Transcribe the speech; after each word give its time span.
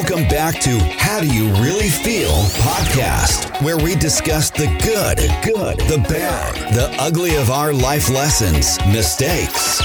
Welcome 0.00 0.28
back 0.28 0.58
to 0.60 0.78
How 0.96 1.20
Do 1.20 1.26
You 1.26 1.52
Really 1.62 1.90
Feel 1.90 2.32
podcast, 2.64 3.62
where 3.62 3.76
we 3.76 3.94
discuss 3.94 4.48
the 4.48 4.64
good, 4.82 5.18
good, 5.44 5.78
the 5.90 5.98
bad, 6.08 6.54
the 6.74 6.88
ugly 6.98 7.36
of 7.36 7.50
our 7.50 7.74
life 7.74 8.08
lessons, 8.08 8.78
mistakes, 8.86 9.82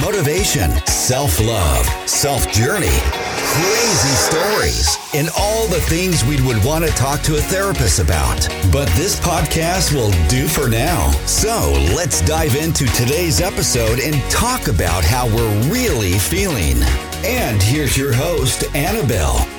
motivation, 0.00 0.70
self 0.86 1.40
love, 1.40 1.84
self 2.08 2.48
journey, 2.52 2.86
crazy 2.86 4.14
stories, 4.14 4.96
and 5.12 5.28
all 5.36 5.66
the 5.66 5.80
things 5.80 6.24
we 6.24 6.40
would 6.42 6.64
want 6.64 6.84
to 6.84 6.90
talk 6.92 7.20
to 7.22 7.36
a 7.36 7.40
therapist 7.40 7.98
about. 7.98 8.48
But 8.72 8.86
this 8.90 9.18
podcast 9.18 9.92
will 9.92 10.12
do 10.28 10.46
for 10.46 10.68
now. 10.68 11.10
So 11.26 11.72
let's 11.96 12.20
dive 12.20 12.54
into 12.54 12.86
today's 12.92 13.40
episode 13.40 13.98
and 13.98 14.14
talk 14.30 14.68
about 14.68 15.02
how 15.02 15.26
we're 15.26 15.68
really 15.68 16.12
feeling. 16.12 16.76
And 17.24 17.60
here's 17.60 17.96
your 17.96 18.12
host, 18.12 18.64
Annabelle. 18.76 19.57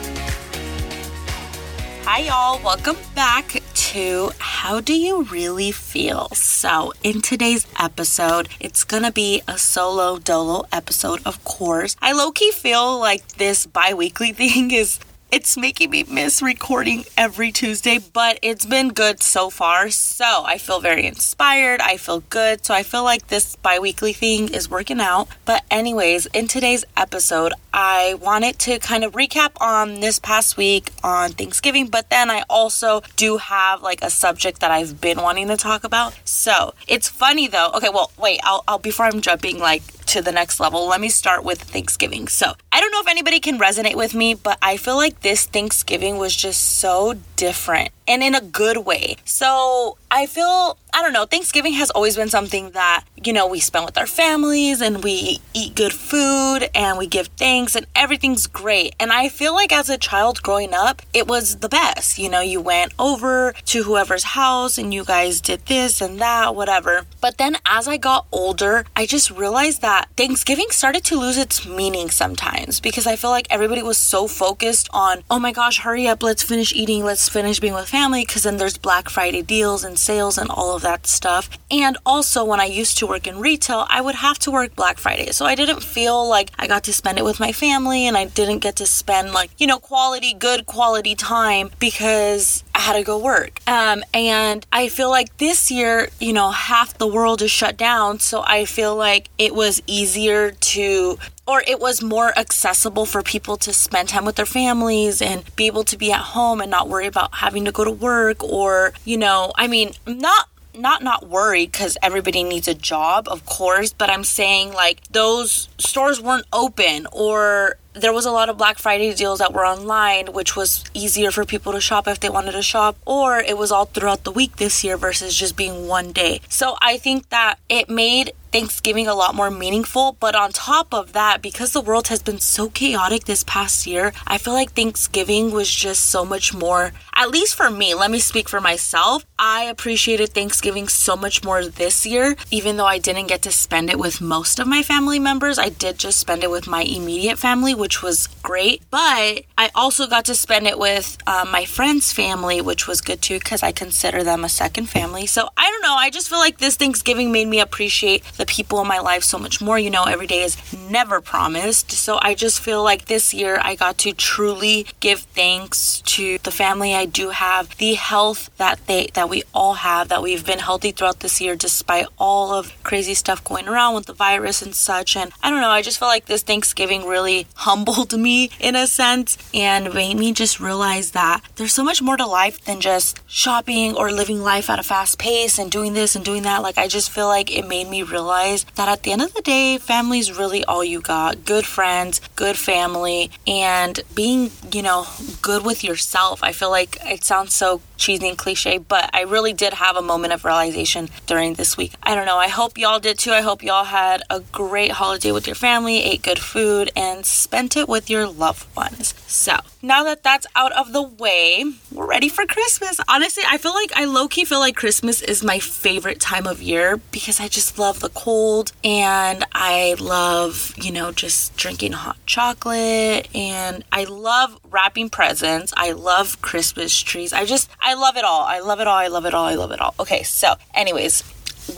Hi, 2.11 2.21
y'all. 2.21 2.59
Welcome 2.63 2.97
back 3.13 3.61
to 3.75 4.31
How 4.39 4.79
Do 4.79 4.95
You 4.95 5.25
Really 5.25 5.71
Feel? 5.71 6.27
So, 6.33 6.91
in 7.03 7.21
today's 7.21 7.67
episode, 7.79 8.49
it's 8.59 8.83
gonna 8.83 9.11
be 9.11 9.43
a 9.47 9.59
solo 9.59 10.17
dolo 10.17 10.63
episode, 10.71 11.21
of 11.23 11.43
course. 11.43 11.95
I 12.01 12.13
low 12.13 12.31
key 12.31 12.49
feel 12.49 12.99
like 12.99 13.37
this 13.37 13.67
bi 13.67 13.93
weekly 13.93 14.33
thing 14.41 14.71
is 14.71 14.99
it's 15.31 15.57
making 15.57 15.91
me 15.91 16.03
miss 16.03 16.41
recording 16.41 17.05
every 17.15 17.51
Tuesday, 17.51 17.99
but 17.99 18.39
it's 18.41 18.65
been 18.65 18.89
good 18.89 19.21
so 19.21 19.49
far. 19.49 19.89
So 19.89 20.43
I 20.45 20.57
feel 20.57 20.79
very 20.79 21.05
inspired. 21.05 21.81
I 21.81 21.97
feel 21.97 22.21
good. 22.21 22.65
So 22.65 22.73
I 22.73 22.83
feel 22.83 23.03
like 23.03 23.27
this 23.27 23.55
bi 23.55 23.77
weekly 23.79 24.13
thing 24.13 24.51
is 24.53 24.69
working 24.69 24.99
out. 24.99 25.27
But, 25.45 25.63
anyways, 25.69 26.25
in 26.27 26.47
today's 26.47 26.83
episode, 26.97 27.53
I 27.73 28.15
wanted 28.15 28.57
to 28.59 28.79
kind 28.79 29.03
of 29.03 29.13
recap 29.13 29.51
on 29.61 29.99
this 29.99 30.17
past 30.17 30.57
week 30.57 30.91
on 31.03 31.31
Thanksgiving, 31.31 31.87
but 31.87 32.09
then 32.09 32.31
I 32.31 32.43
also 32.49 33.01
do 33.15 33.37
have 33.37 33.83
like 33.83 34.01
a 34.01 34.09
subject 34.09 34.59
that 34.61 34.71
I've 34.71 34.99
been 34.99 35.21
wanting 35.21 35.47
to 35.49 35.57
talk 35.57 35.83
about. 35.83 36.17
So 36.25 36.73
it's 36.87 37.07
funny 37.07 37.47
though. 37.47 37.71
Okay, 37.75 37.89
well, 37.89 38.11
wait, 38.17 38.39
I'll, 38.43 38.63
I'll 38.67 38.79
before 38.79 39.05
I'm 39.05 39.21
jumping 39.21 39.59
like 39.59 39.83
to 40.09 40.23
the 40.23 40.31
next 40.31 40.59
level, 40.59 40.87
let 40.87 40.99
me 40.99 41.09
start 41.09 41.43
with 41.43 41.61
Thanksgiving. 41.61 42.27
So, 42.27 42.53
I 42.71 42.81
don't 42.81 42.91
know 42.91 43.01
if 43.01 43.07
anybody 43.07 43.39
can 43.39 43.59
resonate 43.59 43.93
with 43.95 44.15
me, 44.15 44.33
but 44.33 44.57
I 44.59 44.77
feel 44.77 44.95
like 44.95 45.21
this 45.21 45.45
Thanksgiving 45.45 46.17
was 46.17 46.35
just 46.35 46.79
so 46.79 47.13
different 47.35 47.91
and 48.07 48.23
in 48.23 48.33
a 48.33 48.41
good 48.41 48.77
way. 48.77 49.17
So, 49.25 49.97
I 50.09 50.25
feel, 50.25 50.77
I 50.93 51.01
don't 51.01 51.13
know, 51.13 51.25
Thanksgiving 51.25 51.73
has 51.73 51.89
always 51.91 52.15
been 52.15 52.29
something 52.29 52.71
that, 52.71 53.03
you 53.23 53.33
know, 53.33 53.47
we 53.47 53.59
spend 53.59 53.85
with 53.85 53.97
our 53.97 54.07
families 54.07 54.81
and 54.81 55.03
we 55.03 55.39
eat 55.53 55.75
good 55.75 55.93
food 55.93 56.69
and 56.73 56.97
we 56.97 57.07
give 57.07 57.27
thanks 57.37 57.75
and 57.75 57.85
everything's 57.95 58.47
great. 58.47 58.95
And 58.99 59.11
I 59.11 59.29
feel 59.29 59.53
like 59.53 59.71
as 59.71 59.89
a 59.89 59.97
child 59.97 60.41
growing 60.41 60.73
up, 60.73 61.01
it 61.13 61.27
was 61.27 61.57
the 61.57 61.69
best. 61.69 62.17
You 62.17 62.29
know, 62.29 62.41
you 62.41 62.59
went 62.59 62.93
over 62.97 63.53
to 63.65 63.83
whoever's 63.83 64.23
house 64.23 64.77
and 64.77 64.93
you 64.93 65.03
guys 65.05 65.41
did 65.41 65.65
this 65.67 66.01
and 66.01 66.19
that, 66.19 66.55
whatever. 66.55 67.05
But 67.21 67.37
then 67.37 67.57
as 67.65 67.87
I 67.87 67.97
got 67.97 68.25
older, 68.31 68.85
I 68.95 69.05
just 69.05 69.31
realized 69.31 69.81
that 69.81 70.09
Thanksgiving 70.17 70.67
started 70.71 71.03
to 71.05 71.19
lose 71.19 71.37
its 71.37 71.65
meaning 71.65 72.09
sometimes 72.09 72.79
because 72.79 73.05
I 73.05 73.15
feel 73.15 73.29
like 73.29 73.47
everybody 73.49 73.83
was 73.83 73.97
so 73.97 74.27
focused 74.27 74.89
on, 74.91 75.23
oh 75.29 75.39
my 75.39 75.51
gosh, 75.51 75.79
hurry 75.79 76.07
up, 76.07 76.23
let's 76.23 76.43
finish 76.43 76.73
eating, 76.73 77.03
let's 77.03 77.29
finish 77.29 77.59
being 77.59 77.73
with 77.73 77.89
family 77.89 78.25
because 78.25 78.43
then 78.43 78.57
there's 78.57 78.77
Black 78.77 79.09
Friday 79.09 79.41
deals 79.41 79.83
and 79.83 79.97
sales 79.99 80.37
and 80.37 80.49
all 80.49 80.75
of 80.75 80.78
that 80.81 81.07
stuff. 81.07 81.49
And 81.71 81.97
also, 82.05 82.43
when 82.43 82.59
I 82.59 82.65
used 82.65 82.97
to 82.99 83.07
work 83.07 83.27
in 83.27 83.39
retail, 83.39 83.85
I 83.89 84.01
would 84.01 84.15
have 84.15 84.39
to 84.39 84.51
work 84.51 84.75
Black 84.75 84.97
Friday. 84.97 85.31
So 85.31 85.45
I 85.45 85.55
didn't 85.55 85.83
feel 85.83 86.27
like 86.27 86.51
I 86.57 86.67
got 86.67 86.83
to 86.85 86.93
spend 86.93 87.17
it 87.17 87.25
with 87.25 87.39
my 87.39 87.51
family 87.51 88.07
and 88.07 88.17
I 88.17 88.25
didn't 88.25 88.59
get 88.59 88.75
to 88.77 88.85
spend, 88.85 89.33
like, 89.33 89.51
you 89.57 89.67
know, 89.67 89.79
quality, 89.79 90.33
good 90.33 90.65
quality 90.65 91.15
time 91.15 91.71
because 91.79 92.63
I 92.73 92.79
had 92.79 92.93
to 92.93 93.03
go 93.03 93.17
work. 93.17 93.59
Um, 93.67 94.03
and 94.13 94.65
I 94.71 94.89
feel 94.89 95.09
like 95.09 95.37
this 95.37 95.69
year, 95.69 96.09
you 96.19 96.33
know, 96.33 96.51
half 96.51 96.97
the 96.97 97.07
world 97.07 97.41
is 97.41 97.51
shut 97.51 97.77
down. 97.77 98.19
So 98.19 98.43
I 98.45 98.65
feel 98.65 98.95
like 98.95 99.29
it 99.37 99.53
was 99.53 99.81
easier 99.85 100.51
to 100.51 101.17
or 101.49 101.63
it 101.65 101.79
was 101.79 102.03
more 102.03 102.37
accessible 102.37 103.07
for 103.07 103.23
people 103.23 103.57
to 103.57 103.73
spend 103.73 104.07
time 104.07 104.23
with 104.23 104.35
their 104.35 104.45
families 104.45 105.19
and 105.19 105.43
be 105.55 105.65
able 105.65 105.83
to 105.83 105.97
be 105.97 106.11
at 106.11 106.19
home 106.19 106.61
and 106.61 106.69
not 106.69 106.87
worry 106.87 107.07
about 107.07 107.33
having 107.33 107.65
to 107.65 107.71
go 107.71 107.83
to 107.83 107.89
work 107.89 108.43
or 108.43 108.93
you 109.03 109.17
know 109.17 109.51
i 109.55 109.67
mean 109.67 109.91
not 110.05 110.47
not 110.75 111.03
not 111.03 111.27
worried 111.27 111.71
because 111.71 111.97
everybody 112.01 112.43
needs 112.43 112.67
a 112.67 112.73
job 112.73 113.27
of 113.29 113.45
course 113.45 113.93
but 113.93 114.09
i'm 114.09 114.23
saying 114.23 114.71
like 114.73 115.01
those 115.07 115.69
stores 115.77 116.21
weren't 116.21 116.45
open 116.53 117.07
or 117.11 117.77
there 117.93 118.13
was 118.13 118.25
a 118.25 118.31
lot 118.31 118.49
of 118.49 118.57
Black 118.57 118.77
Friday 118.77 119.13
deals 119.13 119.39
that 119.39 119.53
were 119.53 119.65
online, 119.65 120.27
which 120.33 120.55
was 120.55 120.83
easier 120.93 121.31
for 121.31 121.45
people 121.45 121.73
to 121.73 121.81
shop 121.81 122.07
if 122.07 122.19
they 122.19 122.29
wanted 122.29 122.51
to 122.53 122.61
shop, 122.61 122.97
or 123.05 123.39
it 123.39 123.57
was 123.57 123.71
all 123.71 123.85
throughout 123.85 124.23
the 124.23 124.31
week 124.31 124.57
this 124.57 124.83
year 124.83 124.97
versus 124.97 125.35
just 125.35 125.57
being 125.57 125.87
one 125.87 126.11
day. 126.11 126.41
So 126.49 126.75
I 126.81 126.97
think 126.97 127.29
that 127.29 127.55
it 127.67 127.89
made 127.89 128.31
Thanksgiving 128.51 129.07
a 129.07 129.15
lot 129.15 129.35
more 129.35 129.51
meaningful. 129.51 130.17
But 130.19 130.35
on 130.35 130.51
top 130.51 130.93
of 130.93 131.13
that, 131.13 131.41
because 131.41 131.73
the 131.73 131.81
world 131.81 132.07
has 132.07 132.21
been 132.21 132.39
so 132.39 132.69
chaotic 132.69 133.25
this 133.25 133.43
past 133.43 133.87
year, 133.87 134.13
I 134.27 134.37
feel 134.37 134.53
like 134.53 134.73
Thanksgiving 134.73 135.51
was 135.51 135.69
just 135.73 136.05
so 136.05 136.25
much 136.25 136.53
more, 136.53 136.91
at 137.15 137.29
least 137.29 137.55
for 137.55 137.69
me, 137.69 137.93
let 137.93 138.11
me 138.11 138.19
speak 138.19 138.49
for 138.49 138.61
myself. 138.61 139.25
I 139.37 139.63
appreciated 139.63 140.29
Thanksgiving 140.29 140.87
so 140.87 141.15
much 141.15 141.43
more 141.43 141.65
this 141.65 142.05
year, 142.05 142.35
even 142.51 142.77
though 142.77 142.85
I 142.85 142.97
didn't 142.97 143.27
get 143.27 143.41
to 143.43 143.51
spend 143.51 143.89
it 143.89 143.99
with 143.99 144.21
most 144.21 144.59
of 144.59 144.67
my 144.67 144.83
family 144.83 145.19
members. 145.19 145.57
I 145.57 145.69
did 145.69 145.97
just 145.97 146.19
spend 146.19 146.43
it 146.43 146.51
with 146.51 146.67
my 146.67 146.81
immediate 146.81 147.39
family, 147.39 147.73
which 147.73 148.01
was 148.01 148.27
great. 148.43 148.81
But 148.89 149.43
I 149.57 149.69
also 149.75 150.07
got 150.07 150.25
to 150.25 150.35
spend 150.35 150.67
it 150.67 150.77
with 150.77 151.17
uh, 151.25 151.45
my 151.49 151.65
friend's 151.65 152.11
family, 152.11 152.61
which 152.61 152.87
was 152.87 153.01
good 153.01 153.21
too, 153.21 153.39
because 153.39 153.63
I 153.63 153.71
consider 153.71 154.23
them 154.23 154.43
a 154.43 154.49
second 154.49 154.89
family. 154.89 155.25
So 155.25 155.49
I 155.55 155.69
don't 155.69 155.81
know. 155.81 155.95
I 155.95 156.09
just 156.09 156.29
feel 156.29 156.39
like 156.39 156.57
this 156.57 156.75
Thanksgiving 156.75 157.31
made 157.31 157.47
me 157.47 157.59
appreciate 157.59 158.23
the 158.39 158.45
people 158.45 158.81
in 158.81 158.87
my 158.87 158.99
life 158.99 159.23
so 159.23 159.37
much 159.37 159.61
more. 159.61 159.77
You 159.77 159.91
know, 159.91 160.05
every 160.05 160.25
day 160.25 160.41
is 160.41 160.57
never 160.73 161.21
promised. 161.21 161.91
So 161.91 162.17
I 162.21 162.33
just 162.33 162.61
feel 162.61 162.81
like 162.81 163.05
this 163.05 163.33
year 163.33 163.59
I 163.61 163.75
got 163.75 163.97
to 163.99 164.13
truly 164.13 164.87
give 165.01 165.19
thanks 165.19 166.01
to 166.01 166.39
the 166.39 166.49
family 166.49 166.95
I 166.95 167.05
do 167.05 167.29
have, 167.29 167.77
the 167.77 167.93
health 167.93 168.49
that 168.57 168.87
they 168.87 169.09
that 169.13 169.29
we 169.29 169.43
all 169.53 169.75
have, 169.75 170.07
that 170.07 170.23
we've 170.23 170.45
been 170.45 170.59
healthy 170.59 170.91
throughout 170.91 171.19
this 171.19 171.41
year 171.41 171.55
despite 171.55 172.07
all 172.17 172.53
of 172.53 172.71
crazy 172.83 173.13
stuff 173.13 173.43
going 173.43 173.67
around 173.67 173.93
with 173.93 174.05
the 174.05 174.13
virus 174.13 174.61
and 174.61 174.73
such. 174.73 175.17
And 175.17 175.31
I 175.43 175.49
don't 175.49 175.61
know, 175.61 175.69
I 175.69 175.81
just 175.81 175.99
feel 175.99 176.07
like 176.07 176.25
this 176.25 176.41
Thanksgiving 176.41 177.05
really 177.05 177.45
humbled 177.55 178.17
me 178.17 178.49
in 178.59 178.75
a 178.75 178.87
sense 178.87 179.37
and 179.53 179.93
made 179.93 180.17
me 180.17 180.31
just 180.31 180.61
realize 180.61 181.11
that 181.11 181.41
there's 181.57 181.73
so 181.73 181.83
much 181.83 182.01
more 182.01 182.15
to 182.15 182.25
life 182.25 182.63
than 182.63 182.79
just 182.79 183.19
shopping 183.27 183.95
or 183.95 184.11
living 184.11 184.41
life 184.41 184.69
at 184.69 184.79
a 184.79 184.83
fast 184.83 185.19
pace 185.19 185.59
and 185.59 185.69
doing 185.69 185.91
this 185.93 186.15
and 186.15 186.23
doing 186.23 186.43
that. 186.43 186.61
Like 186.61 186.77
I 186.77 186.87
just 186.87 187.11
feel 187.11 187.27
like 187.27 187.51
it 187.51 187.67
made 187.67 187.89
me 187.89 188.01
realize 188.01 188.28
realize 188.29 188.63
that 188.75 188.87
at 188.87 189.03
the 189.03 189.11
end 189.11 189.21
of 189.23 189.33
the 189.33 189.41
day, 189.41 189.77
family 189.79 190.19
is 190.19 190.37
really 190.37 190.63
all 190.65 190.83
you 190.83 191.01
got. 191.01 191.45
Good 191.45 191.65
friends, 191.65 192.21
good 192.35 192.57
family, 192.57 193.31
and 193.47 193.99
being, 194.13 194.51
you 194.71 194.83
know, 194.83 195.07
good 195.41 195.65
with 195.65 195.83
yourself. 195.83 196.43
I 196.43 196.51
feel 196.51 196.69
like 196.69 196.97
it 197.05 197.23
sounds 197.23 197.53
so 197.53 197.81
cheesy 197.97 198.29
and 198.29 198.37
cliche, 198.37 198.77
but 198.77 199.09
I 199.13 199.21
really 199.23 199.53
did 199.53 199.73
have 199.73 199.95
a 199.95 200.01
moment 200.01 200.33
of 200.33 200.45
realization 200.45 201.09
during 201.25 201.55
this 201.55 201.75
week. 201.75 201.93
I 202.03 202.13
don't 202.13 202.27
know. 202.27 202.37
I 202.37 202.49
hope 202.49 202.77
y'all 202.77 202.99
did 202.99 203.17
too. 203.17 203.31
I 203.31 203.41
hope 203.41 203.63
y'all 203.63 203.85
had 203.85 204.21
a 204.29 204.41
great 204.51 204.91
holiday 204.91 205.31
with 205.31 205.47
your 205.47 205.55
family, 205.55 206.03
ate 206.03 206.21
good 206.21 206.39
food, 206.39 206.91
and 206.95 207.25
spent 207.25 207.75
it 207.75 207.89
with 207.89 208.09
your 208.09 208.27
loved 208.27 208.65
ones. 208.75 209.15
So, 209.25 209.57
now 209.81 210.03
that 210.03 210.23
that's 210.23 210.45
out 210.55 210.71
of 210.73 210.93
the 210.93 211.01
way, 211.01 211.63
we're 211.91 212.05
ready 212.05 212.29
for 212.29 212.45
Christmas. 212.45 212.99
Honestly, 213.07 213.43
I 213.47 213.57
feel 213.57 213.73
like 213.73 213.91
I 213.95 214.05
low 214.05 214.27
key 214.27 214.45
feel 214.45 214.59
like 214.59 214.75
Christmas 214.75 215.21
is 215.21 215.43
my 215.43 215.59
favorite 215.59 216.19
time 216.19 216.47
of 216.47 216.61
year 216.61 216.97
because 217.11 217.39
I 217.39 217.47
just 217.47 217.79
love 217.79 217.99
the 217.99 218.09
cold 218.09 218.71
and 218.83 219.45
I 219.53 219.95
love, 219.99 220.73
you 220.77 220.91
know, 220.91 221.11
just 221.11 221.55
drinking 221.55 221.93
hot 221.93 222.17
chocolate 222.25 223.33
and 223.33 223.83
I 223.91 224.03
love 224.03 224.59
wrapping 224.69 225.09
presents. 225.09 225.73
I 225.77 225.91
love 225.91 226.41
Christmas 226.41 226.97
trees. 226.99 227.31
I 227.31 227.45
just, 227.45 227.69
I 227.79 227.93
love 227.93 228.17
it 228.17 228.25
all. 228.25 228.43
I 228.43 228.59
love 228.59 228.79
it 228.79 228.87
all. 228.87 228.97
I 228.97 229.07
love 229.07 229.25
it 229.25 229.33
all. 229.33 229.45
I 229.45 229.55
love 229.55 229.71
it 229.71 229.79
all. 229.79 229.95
Okay, 229.99 230.23
so, 230.23 230.55
anyways, 230.73 231.23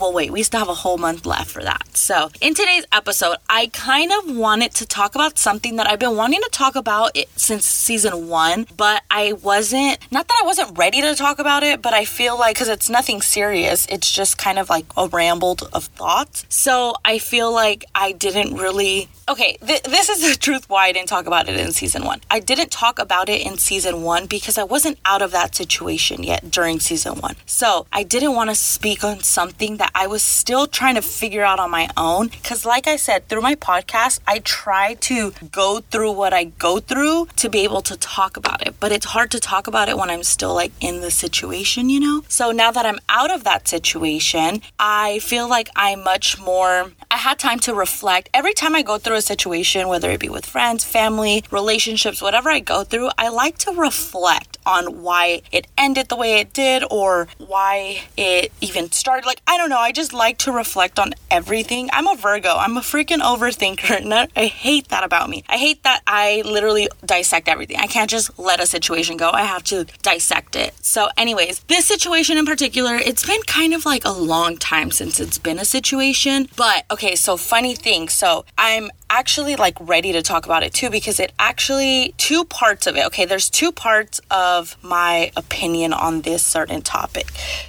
well, 0.00 0.12
wait, 0.12 0.30
we 0.30 0.42
still 0.42 0.60
have 0.60 0.68
a 0.68 0.74
whole 0.74 0.98
month 0.98 1.26
left 1.26 1.50
for 1.50 1.62
that. 1.62 1.96
So, 1.96 2.30
in 2.40 2.54
today's 2.54 2.84
episode, 2.92 3.36
I 3.48 3.68
kind 3.72 4.12
of 4.12 4.36
wanted 4.36 4.72
to 4.74 4.86
talk 4.86 5.14
about 5.14 5.38
something 5.38 5.76
that 5.76 5.86
I've 5.86 5.98
been 5.98 6.16
wanting 6.16 6.40
to 6.42 6.48
talk 6.50 6.76
about 6.76 7.16
since 7.36 7.66
season 7.66 8.28
one, 8.28 8.66
but 8.76 9.02
I 9.10 9.32
wasn't, 9.34 9.98
not 10.10 10.28
that 10.28 10.40
I 10.42 10.46
wasn't 10.46 10.76
ready 10.76 11.00
to 11.02 11.14
talk 11.14 11.38
about 11.38 11.62
it, 11.62 11.82
but 11.82 11.92
I 11.92 12.04
feel 12.04 12.38
like, 12.38 12.56
because 12.56 12.68
it's 12.68 12.90
nothing 12.90 13.20
serious, 13.22 13.86
it's 13.88 14.10
just 14.10 14.38
kind 14.38 14.58
of 14.58 14.68
like 14.70 14.86
a 14.96 15.08
rambled 15.08 15.68
of 15.72 15.84
thoughts. 15.84 16.44
So, 16.48 16.94
I 17.04 17.18
feel 17.18 17.52
like 17.52 17.84
I 17.94 18.12
didn't 18.12 18.56
really 18.56 19.08
okay, 19.28 19.56
th- 19.66 19.82
this 19.82 20.08
is 20.08 20.20
the 20.20 20.38
truth 20.40 20.68
why 20.68 20.86
I 20.86 20.92
didn't 20.92 21.08
talk 21.08 21.26
about 21.26 21.48
it 21.48 21.58
in 21.58 21.72
season 21.72 22.04
one. 22.04 22.20
I 22.30 22.40
didn't 22.40 22.70
talk 22.70 22.98
about 22.98 23.28
it 23.28 23.44
in 23.46 23.58
season 23.58 24.02
one 24.02 24.26
because 24.26 24.58
I 24.58 24.64
wasn't 24.64 24.98
out 25.04 25.22
of 25.22 25.32
that 25.32 25.54
situation 25.54 26.22
yet 26.22 26.50
during 26.50 26.80
season 26.80 27.14
one. 27.14 27.36
So 27.46 27.86
I 27.92 28.02
didn't 28.02 28.34
want 28.34 28.50
to 28.50 28.56
speak 28.56 29.04
on 29.04 29.20
something 29.20 29.76
that 29.82 29.90
I 29.96 30.06
was 30.06 30.22
still 30.22 30.68
trying 30.68 30.94
to 30.94 31.02
figure 31.02 31.42
out 31.42 31.58
on 31.58 31.68
my 31.68 31.88
own. 31.96 32.28
Because, 32.28 32.64
like 32.64 32.86
I 32.86 32.94
said, 32.94 33.26
through 33.26 33.40
my 33.40 33.56
podcast, 33.56 34.20
I 34.28 34.38
try 34.38 34.94
to 35.10 35.32
go 35.50 35.80
through 35.80 36.12
what 36.12 36.32
I 36.32 36.44
go 36.44 36.78
through 36.78 37.26
to 37.34 37.50
be 37.50 37.64
able 37.64 37.82
to 37.82 37.96
talk 37.96 38.36
about 38.36 38.64
it. 38.64 38.76
But 38.78 38.92
it's 38.92 39.06
hard 39.06 39.32
to 39.32 39.40
talk 39.40 39.66
about 39.66 39.88
it 39.88 39.98
when 39.98 40.08
I'm 40.08 40.22
still 40.22 40.54
like 40.54 40.70
in 40.80 41.00
the 41.00 41.10
situation, 41.10 41.90
you 41.90 41.98
know? 41.98 42.22
So 42.28 42.52
now 42.52 42.70
that 42.70 42.86
I'm 42.86 43.00
out 43.08 43.32
of 43.34 43.42
that 43.42 43.66
situation, 43.66 44.62
I 44.78 45.18
feel 45.18 45.48
like 45.48 45.68
I'm 45.74 46.04
much 46.04 46.38
more, 46.38 46.92
I 47.10 47.16
had 47.16 47.40
time 47.40 47.58
to 47.66 47.74
reflect. 47.74 48.30
Every 48.32 48.54
time 48.54 48.76
I 48.76 48.82
go 48.82 48.98
through 48.98 49.16
a 49.16 49.22
situation, 49.22 49.88
whether 49.88 50.12
it 50.12 50.20
be 50.20 50.28
with 50.28 50.46
friends, 50.46 50.84
family, 50.84 51.42
relationships, 51.50 52.22
whatever 52.22 52.50
I 52.50 52.60
go 52.60 52.84
through, 52.84 53.10
I 53.18 53.30
like 53.30 53.58
to 53.58 53.72
reflect 53.72 54.51
on 54.66 55.02
why 55.02 55.42
it 55.50 55.66
ended 55.76 56.08
the 56.08 56.16
way 56.16 56.40
it 56.40 56.52
did 56.52 56.84
or 56.90 57.28
why 57.38 58.04
it 58.16 58.52
even 58.60 58.90
started. 58.92 59.26
Like, 59.26 59.42
I 59.46 59.56
don't 59.58 59.70
know. 59.70 59.78
I 59.78 59.92
just 59.92 60.12
like 60.12 60.38
to 60.38 60.52
reflect 60.52 60.98
on 60.98 61.14
everything. 61.30 61.88
I'm 61.92 62.06
a 62.06 62.16
Virgo. 62.16 62.56
I'm 62.56 62.76
a 62.76 62.80
freaking 62.80 63.20
overthinker. 63.20 63.92
And 64.02 64.12
I 64.36 64.46
hate 64.46 64.88
that 64.88 65.04
about 65.04 65.30
me. 65.30 65.44
I 65.48 65.56
hate 65.58 65.82
that 65.84 66.02
I 66.06 66.42
literally 66.44 66.88
dissect 67.04 67.46
everything. 67.46 67.76
I 67.76 67.86
can't 67.86 68.10
just 68.10 68.36
let 68.38 68.58
a 68.60 68.66
situation 68.66 69.16
go. 69.16 69.30
I 69.30 69.42
have 69.42 69.62
to 69.64 69.84
dissect 70.02 70.56
it. 70.56 70.74
So, 70.84 71.08
anyways, 71.16 71.60
this 71.60 71.86
situation 71.86 72.36
in 72.36 72.46
particular, 72.46 72.96
it's 72.96 73.24
been 73.26 73.42
kind 73.42 73.74
of 73.74 73.84
like 73.84 74.04
a 74.04 74.10
long 74.10 74.56
time 74.56 74.90
since 74.90 75.20
it's 75.20 75.38
been 75.38 75.58
a 75.58 75.64
situation. 75.64 76.48
But 76.56 76.84
okay, 76.90 77.14
so 77.14 77.36
funny 77.36 77.74
thing. 77.74 78.08
So, 78.08 78.44
I'm 78.58 78.90
actually 79.12 79.56
like 79.56 79.76
ready 79.78 80.12
to 80.12 80.22
talk 80.22 80.46
about 80.46 80.62
it 80.62 80.72
too 80.72 80.88
because 80.88 81.20
it 81.20 81.32
actually 81.38 82.14
two 82.16 82.44
parts 82.46 82.86
of 82.86 82.96
it. 82.96 83.04
Okay, 83.06 83.26
there's 83.26 83.50
two 83.50 83.70
parts 83.70 84.20
of 84.30 84.76
my 84.82 85.30
opinion 85.36 85.92
on 85.92 86.22
this 86.22 86.42
certain 86.42 86.80
topic. 86.80 87.26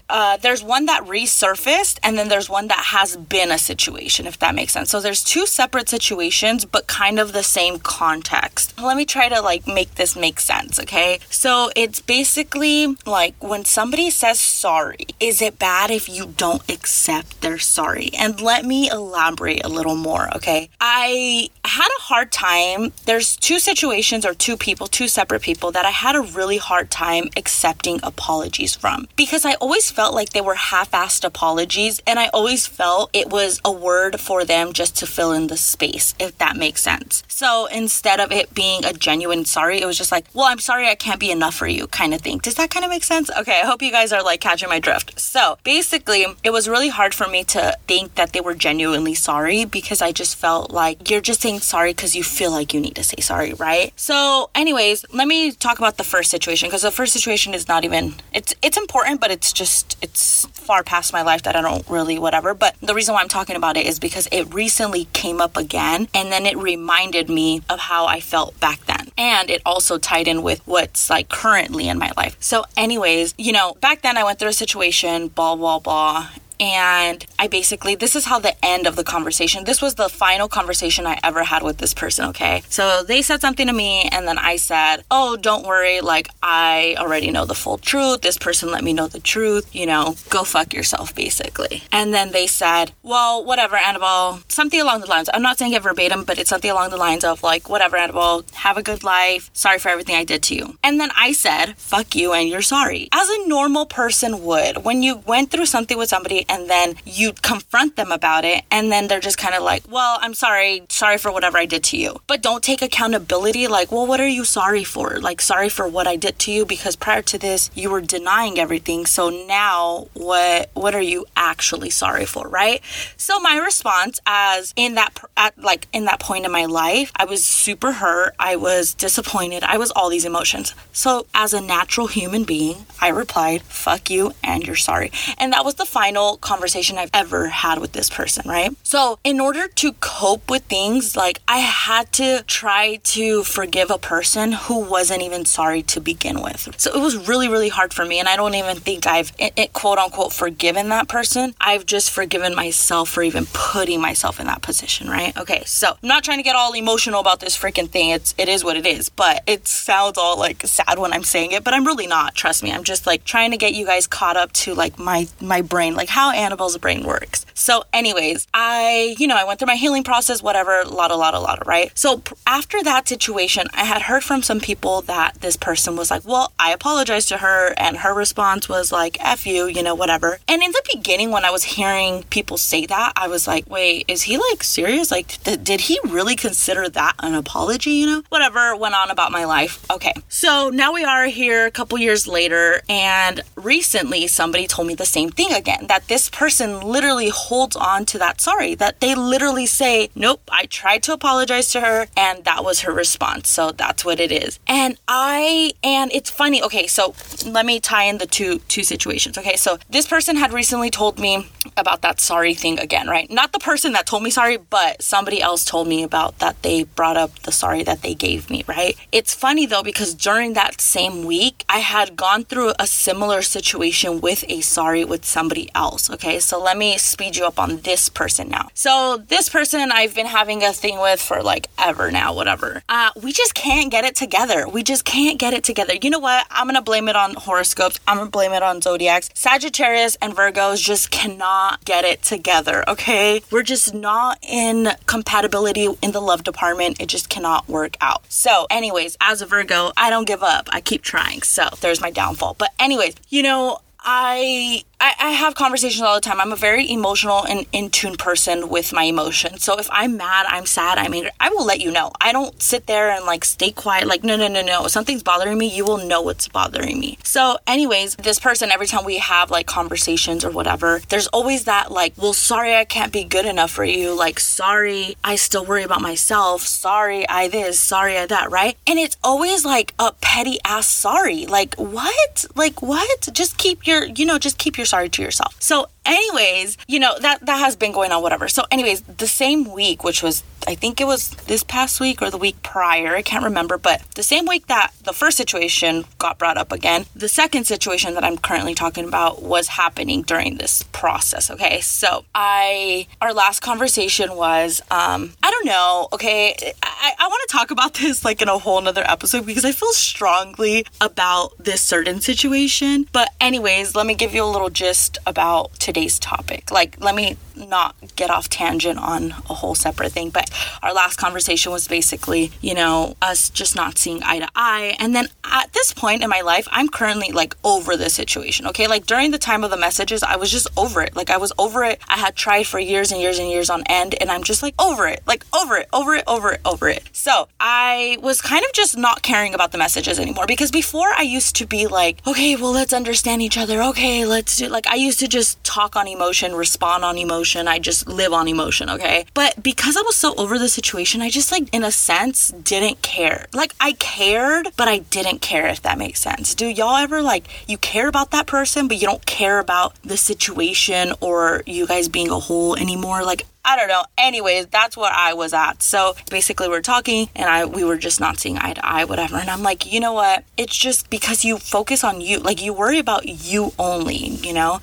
Uh, 0.10 0.38
there's 0.38 0.64
one 0.64 0.86
that 0.86 1.04
resurfaced, 1.04 2.00
and 2.02 2.18
then 2.18 2.30
there's 2.30 2.50
one 2.50 2.68
that 2.68 2.86
has 2.98 3.18
been 3.18 3.52
a 3.52 3.58
situation, 3.58 4.26
if 4.26 4.40
that 4.40 4.56
makes 4.56 4.72
sense. 4.72 4.90
So 4.90 5.02
there's 5.02 5.24
two 5.24 5.46
separate 5.46 5.90
situations, 5.90 6.64
but 6.64 6.88
kind 6.88 7.20
of 7.20 7.34
the 7.34 7.44
same 7.44 7.78
context. 7.80 8.80
Let 8.80 8.96
me 8.96 9.06
try 9.06 9.28
to 9.28 9.42
like 9.42 9.68
make 9.68 9.96
this 9.96 10.16
make 10.16 10.40
sense. 10.40 10.80
Okay, 10.80 11.20
so 11.30 11.72
it's 11.76 12.00
basically 12.00 12.96
like 13.06 13.36
when 13.44 13.66
somebody 13.66 14.10
says 14.10 14.40
sorry, 14.40 15.08
is 15.20 15.42
it 15.42 15.60
bad 15.60 15.92
if 15.92 16.08
you 16.08 16.34
don't 16.38 16.64
accept 16.72 17.42
their 17.42 17.60
sorry? 17.60 18.12
And 18.18 18.40
let 18.40 18.64
me 18.64 18.90
elaborate 18.90 19.66
a 19.66 19.70
little 19.70 19.96
more. 19.96 20.34
Okay, 20.38 20.70
I 20.80 21.33
had 21.66 21.90
a 22.00 22.02
hard 22.04 22.32
time. 22.32 22.92
There's 23.06 23.36
two 23.38 23.60
situations 23.60 24.26
or 24.26 24.34
two 24.34 24.58
people, 24.58 24.88
two 24.88 25.08
separate 25.08 25.42
people 25.42 25.72
that 25.72 25.86
I 25.86 25.90
had 25.90 26.16
a 26.16 26.22
really 26.22 26.58
hard 26.58 26.92
time 26.92 27.30
accepting 27.38 28.00
apologies 28.04 28.76
from 28.76 29.08
because 29.16 29.46
I 29.46 29.54
always 29.56 29.90
felt 29.90 30.14
like 30.14 30.30
they 30.30 30.42
were 30.42 30.56
half 30.56 30.92
assed 30.92 31.24
apologies 31.24 32.02
and 32.06 32.20
I 32.20 32.28
always 32.28 32.68
felt 32.68 33.10
it 33.14 33.30
was 33.30 33.62
a 33.64 33.72
word 33.72 34.20
for 34.20 34.44
them 34.46 34.74
just 34.74 34.96
to 34.98 35.08
fill 35.08 35.32
in 35.32 35.48
the 35.48 35.58
space, 35.58 36.14
if 36.20 36.38
that 36.38 36.58
makes 36.58 36.82
sense. 36.82 37.24
So 37.28 37.68
instead 37.68 38.20
of 38.20 38.32
it 38.32 38.54
being 38.54 38.86
a 38.86 38.94
genuine 38.94 39.46
sorry, 39.46 39.82
it 39.82 39.86
was 39.86 39.98
just 39.98 40.12
like, 40.12 40.26
well, 40.34 40.46
I'm 40.46 40.60
sorry 40.60 40.88
I 40.88 40.96
can't 40.96 41.20
be 41.20 41.32
enough 41.32 41.56
for 41.56 41.68
you 41.68 41.88
kind 41.88 42.14
of 42.14 42.22
thing. 42.22 42.40
Does 42.40 42.56
that 42.56 42.70
kind 42.70 42.86
of 42.86 42.92
make 42.92 43.04
sense? 43.04 43.30
Okay, 43.40 43.62
I 43.62 43.66
hope 43.66 43.82
you 43.82 43.92
guys 43.92 44.12
are 44.12 44.24
like 44.24 44.42
catching 44.42 44.70
my 44.70 44.80
drift. 44.80 45.20
So 45.20 45.58
basically, 45.64 46.26
it 46.44 46.52
was 46.52 46.70
really 46.70 46.90
hard 46.90 47.14
for 47.14 47.28
me 47.28 47.44
to 47.46 47.78
think 47.88 48.16
that 48.16 48.34
they 48.34 48.42
were 48.42 48.54
genuinely 48.54 49.16
sorry 49.16 49.66
because 49.66 50.02
I 50.02 50.12
just 50.12 50.36
felt 50.36 50.72
like 50.72 51.10
you're 51.10 51.22
just 51.24 51.42
saying 51.42 51.60
sorry 51.62 51.92
because 51.92 52.16
you 52.16 52.24
feel 52.24 52.52
like 52.52 52.74
you 52.74 52.80
need 52.80 52.96
to 52.96 53.04
say 53.04 53.16
sorry, 53.20 53.54
right? 53.54 53.92
So, 53.96 54.50
anyways, 54.54 55.06
let 55.12 55.28
me 55.28 55.52
talk 55.52 55.80
about 55.80 55.98
the 55.98 56.04
first 56.04 56.30
situation 56.30 56.68
because 56.68 56.84
the 56.84 56.92
first 56.92 57.14
situation 57.14 57.54
is 57.54 57.68
not 57.68 57.84
even 57.84 58.16
it's 58.34 58.54
it's 58.62 58.78
important, 58.78 59.22
but 59.22 59.32
it's 59.32 59.52
just 59.52 59.98
it's 60.02 60.46
far 60.46 60.84
past 60.84 61.14
my 61.14 61.22
life 61.22 61.44
that 61.44 61.56
I 61.56 61.62
don't 61.62 61.88
really 61.90 62.20
whatever. 62.20 62.54
But 62.54 62.76
the 62.82 62.94
reason 62.94 63.14
why 63.14 63.22
I'm 63.22 63.30
talking 63.30 63.56
about 63.56 63.78
it 63.78 63.86
is 63.86 64.00
because 64.00 64.28
it 64.32 64.54
recently 64.54 65.06
came 65.14 65.42
up 65.42 65.58
again 65.58 66.08
and 66.14 66.32
then 66.32 66.46
it 66.46 66.58
reminded 66.58 67.30
me 67.30 67.62
of 67.70 67.80
how 67.80 68.06
I 68.06 68.20
felt 68.20 68.60
back 68.60 68.86
then. 68.86 69.12
And 69.18 69.50
it 69.50 69.62
also 69.66 69.98
tied 69.98 70.28
in 70.28 70.44
with 70.44 70.62
what's 70.66 71.10
like 71.10 71.30
currently 71.30 71.88
in 71.88 71.98
my 71.98 72.12
life. 72.18 72.38
So, 72.40 72.66
anyways, 72.78 73.34
you 73.38 73.52
know, 73.52 73.76
back 73.82 74.02
then 74.02 74.18
I 74.18 74.24
went 74.24 74.40
through 74.40 74.50
a 74.50 74.54
situation, 74.54 75.30
blah, 75.30 75.56
blah, 75.56 75.80
blah. 75.80 76.30
And 76.64 77.26
I 77.38 77.48
basically, 77.48 77.96
this 77.96 78.16
is 78.16 78.24
how 78.24 78.40
the 78.40 78.56
end 78.64 78.88
of 78.88 78.96
the 78.96 79.04
conversation, 79.04 79.66
this 79.66 79.82
was 79.82 79.96
the 79.96 80.08
final 80.08 80.48
conversation 80.48 81.06
I 81.06 81.20
ever 81.22 81.44
had 81.44 81.62
with 81.62 81.78
this 81.78 81.94
person, 81.94 82.30
okay? 82.30 82.64
So 82.70 83.04
they 83.04 83.22
said 83.22 83.42
something 83.42 83.68
to 83.68 83.74
me, 83.74 84.08
and 84.14 84.26
then 84.26 84.38
I 84.38 84.56
said, 84.56 85.04
Oh, 85.12 85.36
don't 85.36 85.66
worry, 85.66 86.00
like, 86.00 86.30
I 86.42 86.96
already 86.98 87.32
know 87.32 87.44
the 87.44 87.54
full 87.54 87.78
truth. 87.78 88.22
This 88.22 88.38
person 88.38 88.72
let 88.72 88.82
me 88.82 88.94
know 88.94 89.10
the 89.10 89.20
truth, 89.20 89.76
you 89.76 89.86
know, 89.86 90.16
go 90.30 90.46
fuck 90.46 90.74
yourself, 90.74 91.14
basically. 91.14 91.84
And 91.92 92.14
then 92.14 92.32
they 92.32 92.48
said, 92.48 92.94
Well, 93.04 93.44
whatever, 93.44 93.76
Annabelle, 93.76 94.40
something 94.48 94.80
along 94.80 95.02
the 95.02 95.08
lines, 95.08 95.30
I'm 95.34 95.42
not 95.42 95.58
saying 95.58 95.74
it 95.74 95.84
verbatim, 95.84 96.24
but 96.24 96.40
it's 96.40 96.50
something 96.50 96.72
along 96.72 96.92
the 96.92 96.98
lines 96.98 97.26
of, 97.26 97.44
like, 97.44 97.68
whatever, 97.68 97.98
Annabelle, 97.98 98.46
have 98.54 98.78
a 98.78 98.84
good 98.84 99.04
life. 99.04 99.50
Sorry 99.52 99.80
for 99.80 99.90
everything 99.90 100.16
I 100.16 100.24
did 100.24 100.42
to 100.44 100.56
you. 100.56 100.78
And 100.82 100.98
then 100.98 101.10
I 101.18 101.34
said, 101.34 101.78
Fuck 101.78 102.16
you, 102.16 102.32
and 102.32 102.48
you're 102.48 102.62
sorry. 102.62 103.10
As 103.12 103.28
a 103.30 103.48
normal 103.50 103.86
person 103.86 104.46
would, 104.46 104.86
when 104.86 105.04
you 105.04 105.18
went 105.18 105.52
through 105.52 105.66
something 105.66 105.98
with 105.98 106.08
somebody 106.08 106.46
and 106.54 106.70
then 106.70 106.96
you 107.04 107.34
confront 107.42 107.96
them 107.96 108.12
about 108.12 108.46
it 108.46 108.64
and 108.70 108.92
then 108.92 109.08
they're 109.08 109.20
just 109.20 109.40
kind 109.40 109.56
of 109.56 109.64
like, 109.64 109.84
"Well, 109.90 110.20
I'm 110.22 110.36
sorry. 110.36 110.84
Sorry 110.90 111.18
for 111.18 111.32
whatever 111.32 111.58
I 111.58 111.66
did 111.66 111.84
to 111.86 111.98
you." 111.98 112.12
But 112.28 112.44
don't 112.44 112.64
take 112.64 112.82
accountability 112.84 113.68
like, 113.68 113.92
"Well, 113.92 114.06
what 114.06 114.22
are 114.22 114.34
you 114.40 114.46
sorry 114.46 114.84
for?" 114.84 115.20
Like, 115.20 115.42
"Sorry 115.42 115.70
for 115.70 115.88
what 115.88 116.08
I 116.08 116.16
did 116.16 116.38
to 116.44 116.52
you 116.52 116.64
because 116.66 116.96
prior 116.96 117.24
to 117.24 117.38
this, 117.40 117.72
you 117.74 117.90
were 117.90 118.02
denying 118.02 118.60
everything. 118.60 119.06
So 119.08 119.30
now 119.30 120.08
what 120.14 120.70
what 120.74 120.94
are 120.94 121.08
you 121.14 121.26
actually 121.36 121.90
sorry 121.90 122.26
for?" 122.26 122.48
Right? 122.48 122.82
So 123.18 123.40
my 123.40 123.58
response 123.58 124.20
as 124.28 124.74
in 124.76 124.94
that 124.96 125.20
at 125.36 125.58
like 125.58 125.88
in 125.92 126.06
that 126.06 126.20
point 126.20 126.46
in 126.46 126.52
my 126.52 126.66
life, 126.66 127.12
I 127.16 127.26
was 127.26 127.44
super 127.44 127.94
hurt, 127.94 128.36
I 128.40 128.56
was 128.58 128.94
disappointed, 128.94 129.64
I 129.64 129.78
was 129.78 129.90
all 129.92 130.10
these 130.10 130.26
emotions. 130.26 130.76
So 130.92 131.26
as 131.34 131.54
a 131.54 131.62
natural 131.62 132.08
human 132.08 132.44
being, 132.44 132.86
I 133.02 133.10
replied, 133.10 133.64
"Fuck 133.64 134.10
you 134.12 134.34
and 134.44 134.64
you're 134.66 134.76
sorry." 134.76 135.12
And 135.40 135.52
that 135.54 135.66
was 135.66 135.76
the 135.76 135.86
final 135.86 136.33
conversation 136.38 136.98
I've 136.98 137.10
ever 137.14 137.48
had 137.48 137.80
with 137.80 137.94
this 137.94 138.10
person, 138.10 138.50
right? 138.50 138.76
So, 138.84 139.20
in 139.24 139.40
order 139.40 139.68
to 139.68 139.94
cope 139.94 140.50
with 140.50 140.64
things, 140.64 141.16
like 141.16 141.40
I 141.48 141.60
had 141.60 142.12
to 142.14 142.44
try 142.48 143.00
to 143.04 143.44
forgive 143.44 143.90
a 143.90 143.98
person 143.98 144.54
who 144.54 144.80
wasn't 144.80 145.22
even 145.22 145.46
sorry 145.46 145.82
to 145.84 146.00
begin 146.00 146.42
with. 146.42 146.70
So, 146.78 146.94
it 146.94 147.02
was 147.02 147.28
really, 147.28 147.48
really 147.48 147.70
hard 147.70 147.94
for 147.94 148.06
me. 148.06 148.20
And 148.20 148.28
I 148.28 148.36
don't 148.36 148.56
even 148.56 148.78
think 148.78 149.08
I've, 149.08 149.32
eh, 149.40 149.46
eh, 149.46 149.48
it, 149.48 149.60
it, 149.64 149.74
quote 149.74 149.98
unquote, 149.98 150.34
forgiven 150.34 150.90
that 150.90 151.08
person. 151.08 151.54
I've 151.60 151.86
just 151.86 152.12
forgiven 152.12 152.56
myself 152.56 153.10
for 153.10 153.24
even 153.24 153.46
putting 153.54 154.02
myself 154.02 154.40
in 154.40 154.48
that 154.48 154.62
position, 154.62 155.10
right? 155.10 155.36
Okay, 155.38 155.64
so 155.66 155.90
I'm 155.90 156.08
not 156.08 156.24
trying 156.24 156.40
to 156.40 156.44
get 156.44 156.56
all 156.56 156.74
emotional 156.74 157.20
about 157.20 157.40
this 157.40 157.58
freaking 157.58 157.90
thing. 157.90 158.10
It's, 158.10 158.34
it 158.38 158.50
is 158.50 158.64
what 158.64 158.78
it 158.78 158.86
is, 158.86 159.10
but 159.10 159.44
it 159.48 159.68
sounds 159.68 160.18
all 160.18 160.38
like 160.38 160.66
sad 160.66 161.00
when 161.00 161.14
I'm 161.14 161.24
saying 161.24 161.52
it, 161.52 161.64
but 161.64 161.74
I'm 161.74 161.86
really 161.86 162.08
not. 162.08 162.36
Trust 162.36 162.64
me. 162.64 162.72
I'm 162.72 162.84
just 162.84 163.06
like 163.06 163.24
trying 163.24 163.52
to 163.52 163.58
get 163.58 163.74
you 163.74 163.86
guys 163.86 164.08
caught 164.08 164.38
up 164.38 164.52
to 164.54 164.74
like 164.74 165.00
my, 165.00 165.28
my 165.42 165.62
brain, 165.62 165.96
like 165.96 166.10
how 166.10 166.23
Annabelle's 166.32 166.78
brain 166.78 167.04
works. 167.04 167.46
So, 167.54 167.84
anyways, 167.94 168.48
I, 168.54 169.16
you 169.18 169.28
know, 169.28 169.36
I 169.36 169.44
went 169.44 169.60
through 169.60 169.68
my 169.68 169.76
healing 169.76 170.04
process, 170.04 170.42
whatever, 170.42 170.84
lotta, 170.86 171.16
lotta, 171.16 171.40
lotta, 171.40 171.64
right? 171.66 171.92
So, 171.98 172.22
after 172.48 172.84
that 172.84 173.08
situation, 173.08 173.68
I 173.74 173.86
had 173.86 174.04
heard 174.04 174.24
from 174.24 174.42
some 174.42 174.60
people 174.60 175.02
that 175.04 175.42
this 175.42 175.56
person 175.56 175.96
was 175.96 176.10
like, 176.12 176.26
well, 176.26 176.52
I 176.60 176.72
apologized 176.74 177.30
to 177.30 177.38
her, 177.38 177.74
and 177.78 177.98
her 177.98 178.14
response 178.14 178.68
was 178.68 178.92
like, 178.92 179.18
F 179.24 179.46
you, 179.46 179.66
you 179.68 179.84
know, 179.84 179.96
whatever. 179.96 180.40
And 180.48 180.62
in 180.62 180.72
the 180.72 180.82
beginning, 180.94 181.32
when 181.32 181.46
I 181.46 181.52
was 181.52 181.64
hearing 181.64 182.24
people 182.24 182.58
say 182.58 182.86
that, 182.88 183.14
I 183.16 183.28
was 183.28 183.48
like, 183.48 183.70
wait, 183.70 184.06
is 184.08 184.24
he 184.24 184.38
like 184.38 184.64
serious? 184.64 185.12
Like, 185.12 185.28
th- 185.44 185.64
did 185.64 185.82
he 185.82 186.00
really 186.06 186.36
consider 186.36 186.90
that 186.90 187.14
an 187.20 187.34
apology, 187.34 187.92
you 187.92 188.06
know? 188.08 188.24
Whatever, 188.30 188.76
went 188.76 188.96
on 188.96 189.10
about 189.12 189.32
my 189.32 189.46
life. 189.46 189.86
Okay. 189.92 190.14
So, 190.28 190.70
now 190.70 190.94
we 190.94 191.04
are 191.04 191.26
here 191.26 191.66
a 191.66 191.72
couple 191.72 191.98
years 191.98 192.28
later, 192.28 192.82
and 192.90 193.42
recently 193.56 194.28
somebody 194.28 194.68
told 194.68 194.88
me 194.88 194.96
the 194.96 195.06
same 195.06 195.30
thing 195.30 195.54
again 195.54 195.86
that 195.88 196.08
this 196.14 196.30
person 196.30 196.80
literally 196.80 197.30
holds 197.30 197.76
on 197.76 198.06
to 198.06 198.20
that 198.20 198.40
sorry, 198.40 198.76
that 198.76 199.00
they 199.00 199.16
literally 199.16 199.66
say, 199.66 200.12
Nope, 200.14 200.42
I 200.52 200.68
tried 200.68 201.02
to 201.04 201.14
apologize 201.14 201.72
to 201.72 201.82
her, 201.82 202.06
and 202.16 202.44
that 202.44 202.64
was 202.64 202.82
her 202.82 202.94
response. 202.94 203.50
So 203.50 203.72
that's 203.72 204.06
what 204.06 204.20
it 204.20 204.32
is. 204.32 204.60
And 204.68 205.00
I, 205.08 205.72
and 205.84 206.12
it's 206.12 206.30
funny. 206.30 206.62
Okay, 206.62 206.86
so 206.86 207.16
let 207.48 207.66
me 207.66 207.80
tie 207.80 208.04
in 208.04 208.20
the 208.20 208.28
two 208.28 208.60
two 208.68 208.84
situations. 208.84 209.40
Okay, 209.40 209.56
so 209.56 209.80
this 209.90 210.06
person 210.06 210.36
had 210.36 210.54
recently 210.54 210.92
told 210.92 211.18
me 211.18 211.50
about 211.78 212.02
that 212.02 212.20
sorry 212.20 212.54
thing 212.54 212.80
again, 212.80 213.08
right? 213.08 213.30
Not 213.30 213.52
the 213.54 213.60
person 213.60 213.94
that 213.94 214.06
told 214.06 214.24
me 214.24 214.30
sorry, 214.30 214.58
but 214.58 215.02
somebody 215.02 215.42
else 215.42 215.66
told 215.66 215.88
me 215.88 216.04
about 216.04 216.40
that 216.40 216.62
they 216.62 216.84
brought 216.84 217.18
up 217.18 217.38
the 217.40 217.52
sorry 217.52 217.84
that 217.84 218.02
they 218.02 218.14
gave 218.14 218.50
me, 218.50 218.64
right? 218.68 218.98
It's 219.12 219.34
funny 219.34 219.66
though, 219.66 219.84
because 219.84 220.14
during 220.14 220.54
that 220.54 220.82
same 220.82 221.26
week, 221.26 221.64
I 221.70 221.80
had 221.80 222.16
gone 222.16 222.44
through 222.44 222.74
a 222.80 222.88
similar 222.88 223.42
situation 223.42 224.22
with 224.22 224.44
a 224.50 224.62
sorry 224.62 225.06
with 225.06 225.26
somebody 225.26 225.70
else. 225.76 226.10
Okay, 226.10 226.40
so 226.40 226.62
let 226.62 226.78
me 226.78 226.98
speed 226.98 227.36
you 227.36 227.46
up 227.46 227.60
on 227.60 227.78
this 227.82 228.10
person 228.10 228.50
now. 228.50 228.70
So 228.74 229.24
this 229.28 229.50
person 229.50 229.92
I've 229.92 230.16
been 230.16 230.26
having 230.26 230.64
a 230.64 230.74
thing 230.74 231.00
with 231.00 231.22
for 231.22 231.42
like 231.42 231.68
ever 231.78 232.12
now, 232.12 232.34
whatever. 232.34 232.84
Uh, 232.90 233.12
we 233.22 233.32
just 233.32 233.54
can't 233.54 233.92
get 233.92 234.04
it 234.04 234.16
together. 234.16 234.68
We 234.68 234.84
just 234.84 235.06
can't 235.06 235.40
get 235.40 235.54
it 235.54 235.64
together. 235.64 235.94
You 236.02 236.10
know 236.10 236.20
what? 236.20 236.46
I'm 236.50 236.68
gonna 236.68 236.82
blame 236.82 237.08
it 237.08 237.16
on 237.16 237.36
horoscopes. 237.36 238.00
I'm 238.08 238.18
gonna 238.18 238.30
blame 238.30 238.52
it 238.54 238.64
on 238.64 238.82
zodiacs. 238.82 239.30
Sagittarius 239.34 240.16
and 240.22 240.36
Virgos 240.36 240.82
just 240.82 241.12
cannot 241.12 241.53
not 241.54 241.86
get 241.86 242.04
it 242.04 242.22
together, 242.24 242.84
okay? 242.88 243.42
We're 243.52 243.64
just 243.64 243.94
not 243.94 244.40
in 244.42 244.90
compatibility 245.06 245.88
in 246.02 246.12
the 246.12 246.20
love 246.20 246.44
department. 246.44 247.00
It 247.00 247.08
just 247.08 247.30
cannot 247.30 247.70
work 247.70 247.96
out. 248.02 248.24
So, 248.28 248.66
anyways, 248.72 249.18
as 249.22 249.42
a 249.44 249.46
Virgo, 249.46 249.92
I 249.96 250.10
don't 250.10 250.26
give 250.26 250.42
up. 250.42 250.68
I 250.72 250.82
keep 250.82 251.04
trying. 251.04 251.44
So, 251.44 251.70
there's 251.82 252.02
my 252.02 252.10
downfall. 252.10 252.56
But, 252.58 252.72
anyways, 252.80 253.16
you 253.30 253.44
know, 253.44 253.80
I 254.04 254.84
I, 255.04 255.16
I, 255.20 255.30
have 255.32 255.54
conversations 255.54 256.02
all 256.02 256.16
the 256.16 256.22
time. 256.22 256.40
I'm 256.40 256.54
a 256.54 256.56
very 256.56 256.90
emotional 256.90 257.46
and 257.46 257.66
in 257.74 257.90
tune 257.90 258.16
person 258.16 258.70
with 258.70 258.94
my 258.94 259.04
emotions. 259.04 259.62
So 259.62 259.78
if 259.78 259.90
I'm 259.92 260.16
mad, 260.16 260.46
I'm 260.48 260.66
sad, 260.66 260.98
I'm 260.98 261.14
angry, 261.14 261.30
I 261.42 261.50
will 261.50 261.66
let 261.66 261.82
you 261.82 261.92
know. 261.92 262.14
I 262.22 262.32
don't 262.32 262.62
sit 262.62 262.88
there 262.88 263.12
and 263.12 263.26
like 263.26 263.44
stay 263.44 263.72
quiet, 263.72 264.08
like, 264.08 264.24
no, 264.24 264.38
no, 264.38 264.48
no, 264.48 264.62
no. 264.62 264.88
Something's 264.88 265.22
bothering 265.22 265.58
me, 265.58 265.68
you 265.68 265.84
will 265.84 265.98
know 265.98 266.22
what's 266.22 266.48
bothering 266.48 267.02
me. 267.02 267.18
So, 267.22 267.58
anyways, 267.68 268.16
this 268.16 268.40
person, 268.40 268.72
every 268.72 268.88
time 268.88 269.04
we 269.04 269.18
have 269.18 269.52
like 269.52 269.68
conversations 269.68 270.46
or 270.46 270.52
whatever, 270.52 271.02
there's 271.10 271.28
always 271.28 271.66
that 271.66 271.92
like, 271.92 272.14
well, 272.16 272.32
sorry, 272.32 272.74
I 272.74 272.86
can't 272.86 273.12
be 273.12 273.26
good 273.26 273.46
enough 273.46 273.72
for 273.72 273.84
you. 273.84 274.18
Like, 274.18 274.40
sorry, 274.40 275.18
I 275.22 275.36
still 275.36 275.66
worry 275.66 275.84
about 275.84 276.00
myself. 276.00 276.62
Sorry, 276.62 277.28
I 277.28 277.50
this, 277.50 277.78
sorry, 277.78 278.18
I 278.18 278.26
that, 278.28 278.52
right? 278.52 278.78
And 278.88 278.98
it's 278.98 279.18
always 279.22 279.66
like 279.66 279.94
a 280.00 280.14
petty 280.22 280.60
ass 280.64 280.88
sorry. 280.88 281.46
Like, 281.46 281.76
what? 281.76 282.46
Like, 282.56 282.82
what? 282.82 283.28
Just 283.34 283.58
keep 283.58 283.86
your, 283.86 283.93
you 284.02 284.26
know, 284.26 284.38
just 284.38 284.58
keep 284.58 284.78
your 284.78 284.86
sorry 284.86 285.10
to 285.10 285.22
yourself. 285.22 285.56
So, 285.60 285.88
anyways, 286.06 286.78
you 286.88 287.00
know, 287.00 287.18
that 287.20 287.46
that 287.46 287.58
has 287.60 287.76
been 287.76 287.92
going 287.92 288.12
on 288.12 288.22
whatever. 288.22 288.48
So, 288.48 288.64
anyways, 288.72 289.02
the 289.02 289.28
same 289.28 289.72
week, 289.72 290.04
which 290.04 290.24
was 290.24 290.44
I 290.68 290.76
think 290.76 291.02
it 291.02 291.08
was 291.08 291.30
this 291.30 291.64
past 291.64 292.00
week 292.00 292.22
or 292.22 292.30
the 292.30 292.38
week 292.38 292.62
prior, 292.64 293.16
I 293.16 293.22
can't 293.22 293.44
remember, 293.44 293.78
but 293.78 294.02
the 294.16 294.24
same 294.24 294.46
week 294.46 294.68
that 294.68 294.92
the 295.04 295.14
first 295.14 295.38
situation 295.38 296.06
got 296.20 296.38
brought 296.38 296.58
up 296.58 296.72
again, 296.72 297.06
the 297.16 297.28
second 297.28 297.66
situation 297.66 298.14
that 298.16 298.24
I'm 298.24 298.38
currently 298.38 298.74
talking 298.74 299.08
about 299.08 299.42
was 299.42 299.68
happening 299.70 300.22
during 300.22 300.58
this 300.58 300.84
process. 300.92 301.50
Okay. 301.50 301.82
So 301.82 302.26
I, 302.34 303.08
our 303.22 303.34
last 303.34 303.62
conversation 303.62 304.36
was, 304.36 304.82
um, 304.92 305.34
I 305.44 305.52
don't 305.52 305.66
know. 305.66 306.08
Okay. 306.14 306.56
I, 306.82 307.14
I 307.20 307.28
want 307.28 307.50
to 307.50 307.58
talk 307.58 307.72
about 307.72 307.94
this 307.96 308.24
like 308.26 308.42
in 308.42 308.50
a 308.50 308.58
whole 308.58 308.82
nother 308.82 309.04
episode 309.06 309.46
because 309.46 309.66
I 309.66 309.72
feel 309.72 309.92
strongly 309.92 310.86
about 311.02 311.54
this 311.58 311.82
certain 311.82 312.22
situation. 312.22 313.08
But, 313.12 313.30
anyways, 313.40 313.96
let 313.96 314.06
me 314.06 314.16
give 314.16 314.34
you 314.34 314.44
a 314.44 314.46
little 314.46 314.70
gist 314.70 315.18
about 315.26 315.74
today's 315.80 316.20
topic. 316.20 316.72
Like, 316.72 317.00
let 317.00 317.16
me 317.16 317.38
not 317.56 317.96
get 318.16 318.30
off 318.30 318.50
tangent 318.50 319.00
on 319.00 319.32
a 319.50 319.54
whole 319.54 319.76
separate 319.76 320.12
thing, 320.12 320.30
but 320.30 320.50
our 320.82 320.94
last 320.94 321.18
conversation 321.18 321.72
was 321.72 321.88
basically, 321.88 322.52
you 322.62 322.74
know, 322.74 323.16
us 323.22 323.50
just 323.50 323.76
not 323.76 323.98
seeing 323.98 324.22
eye 324.24 324.40
to 324.40 324.48
eye. 324.56 324.96
And 325.00 325.16
then 325.16 325.28
at 325.44 325.72
this 325.74 325.94
point 325.94 326.24
in 326.24 326.30
my 326.30 326.42
life, 326.42 326.68
I'm 326.72 326.90
currently 326.90 327.32
like 327.32 327.56
over 327.64 327.96
the 327.96 328.10
situation. 328.10 328.68
Okay. 328.68 328.88
Like 328.88 329.06
during 329.06 329.32
the 329.32 329.38
time 329.38 329.64
of 329.64 329.72
the 329.72 329.78
messages, 329.78 330.24
I 330.24 330.36
was 330.36 330.52
just 330.52 330.68
over 330.78 331.02
it. 331.02 331.16
Like 331.16 331.30
I 331.30 331.38
was 331.38 331.54
over 331.58 331.84
it. 331.84 332.02
I 332.08 332.18
had 332.18 332.36
tried 332.36 332.68
for 332.68 332.80
years 332.80 333.12
and 333.12 333.22
years 333.22 333.40
and 333.40 333.50
years 333.50 333.70
on 333.70 333.84
end, 333.88 334.16
and 334.20 334.30
I'm 334.30 334.44
just 334.44 334.64
like 334.64 334.76
over 334.82 335.08
it, 335.08 335.22
like 335.26 335.46
over 335.56 335.78
it, 335.78 335.88
over 335.94 336.16
it, 336.16 336.24
over 336.28 336.52
it, 336.54 336.62
over 336.66 336.90
it. 336.90 337.10
So 337.14 337.48
I 337.60 338.18
was 338.22 338.42
kind 338.42 338.64
of 338.66 338.74
just 338.74 338.98
not 338.98 339.22
caring 339.22 339.54
about 339.54 339.72
the 339.72 339.78
messages 339.78 340.20
anymore 340.20 340.46
because 340.48 340.72
before 340.72 341.10
I 341.16 341.22
used 341.22 341.56
to 341.58 341.66
be 341.66 341.88
like, 341.88 342.26
okay, 342.28 342.56
well, 342.56 342.72
let's 342.72 342.94
understand 342.94 343.42
each 343.42 343.58
other. 343.58 343.82
Okay, 343.84 344.26
let's 344.26 344.58
do 344.58 344.68
like 344.68 344.88
I 344.88 344.96
used 344.96 345.20
to 345.20 345.28
just 345.28 345.64
talk 345.64 345.96
on 345.96 346.08
emotion, 346.08 346.56
respond 346.56 347.04
on 347.04 347.18
emotion. 347.44 347.68
I 347.68 347.80
just 347.80 348.08
live 348.08 348.32
on 348.32 348.48
emotion. 348.48 348.90
Okay. 348.90 349.26
But 349.34 349.62
because 349.62 349.98
I 349.98 350.02
was 350.02 350.16
so 350.16 350.34
over 350.36 350.58
the 350.58 350.70
situation, 350.70 351.22
I 351.22 351.30
just 351.30 351.52
like, 351.52 351.68
in 351.74 351.84
a 351.84 351.92
sense, 351.92 352.52
didn't 352.52 353.02
care. 353.02 353.48
Like 353.54 353.74
I 353.82 353.94
cared, 353.94 354.70
but 354.78 354.88
I 354.88 355.00
didn't 355.00 355.40
care 355.40 355.68
if 355.68 355.82
that 355.82 355.98
makes 355.98 356.22
sense. 356.22 356.56
Do 356.56 356.66
y'all 356.68 356.96
ever 356.96 357.22
like, 357.22 357.48
you 357.68 357.78
care 357.78 358.08
about 358.08 358.32
that 358.32 358.48
person, 358.48 358.88
but 358.88 359.02
you 359.02 359.08
don't 359.08 359.26
care 359.26 359.60
about 359.60 360.02
the 360.04 360.16
situation 360.16 361.12
or 361.20 361.64
you 361.66 361.86
guys 361.86 362.08
being 362.08 362.30
a 362.30 362.40
whole 362.40 362.78
anymore? 362.78 363.26
Like, 363.26 363.46
I 363.66 363.76
don't 363.76 363.88
know. 363.88 364.04
Anyways, 364.18 364.68
that's 364.68 364.96
what 364.96 365.14
I 365.14 365.34
was 365.34 365.54
at. 365.54 365.82
So 365.82 366.16
basically, 366.30 366.68
we 366.68 366.76
are 366.76 366.82
talking, 366.82 367.30
and 367.34 367.50
I 367.50 367.64
we 367.64 367.86
were 367.86 367.98
just 367.98 368.20
not 368.20 368.38
seeing 368.38 368.58
eye 368.58 368.74
to 368.74 368.86
eye, 368.86 369.06
whatever. 369.06 369.38
And 369.38 369.50
I'm 369.50 369.64
like, 369.64 369.90
you 369.92 370.02
know 370.02 370.12
what? 370.12 370.44
It's 370.58 370.76
just 370.76 371.10
because 371.10 371.46
you 371.46 371.58
focus 371.58 372.04
on 372.04 372.20
you, 372.20 372.40
like 372.40 372.62
you 372.62 372.74
worry 372.74 373.00
about 373.00 373.26
you 373.26 373.72
only, 373.80 374.18
you 374.18 374.52
know. 374.52 374.82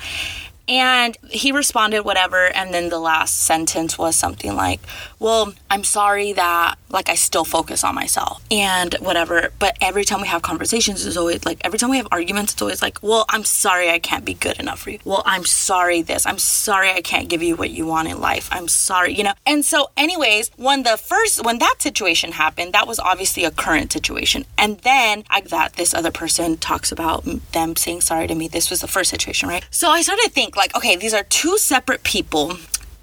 And 0.70 1.18
he 1.28 1.50
responded, 1.50 2.04
whatever. 2.04 2.46
And 2.46 2.72
then 2.72 2.90
the 2.90 3.00
last 3.00 3.40
sentence 3.40 3.98
was 3.98 4.14
something 4.14 4.54
like, 4.54 4.80
Well, 5.18 5.52
I'm 5.68 5.82
sorry 5.82 6.32
that, 6.34 6.76
like, 6.88 7.08
I 7.08 7.16
still 7.16 7.44
focus 7.44 7.82
on 7.82 7.96
myself 7.96 8.40
and 8.52 8.94
whatever. 9.00 9.50
But 9.58 9.76
every 9.80 10.04
time 10.04 10.20
we 10.20 10.28
have 10.28 10.42
conversations, 10.42 11.04
it's 11.04 11.16
always 11.16 11.44
like, 11.44 11.60
every 11.64 11.78
time 11.78 11.90
we 11.90 11.96
have 11.96 12.06
arguments, 12.12 12.52
it's 12.52 12.62
always 12.62 12.82
like, 12.82 13.02
Well, 13.02 13.24
I'm 13.28 13.42
sorry 13.42 13.90
I 13.90 13.98
can't 13.98 14.24
be 14.24 14.34
good 14.34 14.60
enough 14.60 14.78
for 14.82 14.90
you. 14.90 15.00
Well, 15.04 15.24
I'm 15.26 15.44
sorry 15.44 16.02
this. 16.02 16.24
I'm 16.24 16.38
sorry 16.38 16.90
I 16.92 17.00
can't 17.00 17.28
give 17.28 17.42
you 17.42 17.56
what 17.56 17.70
you 17.70 17.84
want 17.84 18.06
in 18.06 18.20
life. 18.20 18.48
I'm 18.52 18.68
sorry, 18.68 19.12
you 19.12 19.24
know? 19.24 19.34
And 19.44 19.64
so, 19.64 19.90
anyways, 19.96 20.52
when 20.56 20.84
the 20.84 20.96
first, 20.96 21.44
when 21.44 21.58
that 21.58 21.76
situation 21.80 22.30
happened, 22.30 22.74
that 22.74 22.86
was 22.86 23.00
obviously 23.00 23.44
a 23.44 23.50
current 23.50 23.92
situation. 23.92 24.44
And 24.56 24.78
then 24.78 25.24
I, 25.30 25.40
that 25.40 25.72
this 25.72 25.94
other 25.94 26.12
person 26.12 26.58
talks 26.58 26.92
about 26.92 27.24
them 27.50 27.74
saying 27.74 28.02
sorry 28.02 28.28
to 28.28 28.36
me. 28.36 28.46
This 28.46 28.70
was 28.70 28.82
the 28.82 28.86
first 28.86 29.10
situation, 29.10 29.48
right? 29.48 29.66
So 29.72 29.90
I 29.90 30.02
started 30.02 30.22
to 30.26 30.30
think, 30.30 30.59
like, 30.60 30.76
okay, 30.76 30.94
these 30.94 31.14
are 31.14 31.22
two 31.24 31.56
separate 31.56 32.02
people 32.02 32.58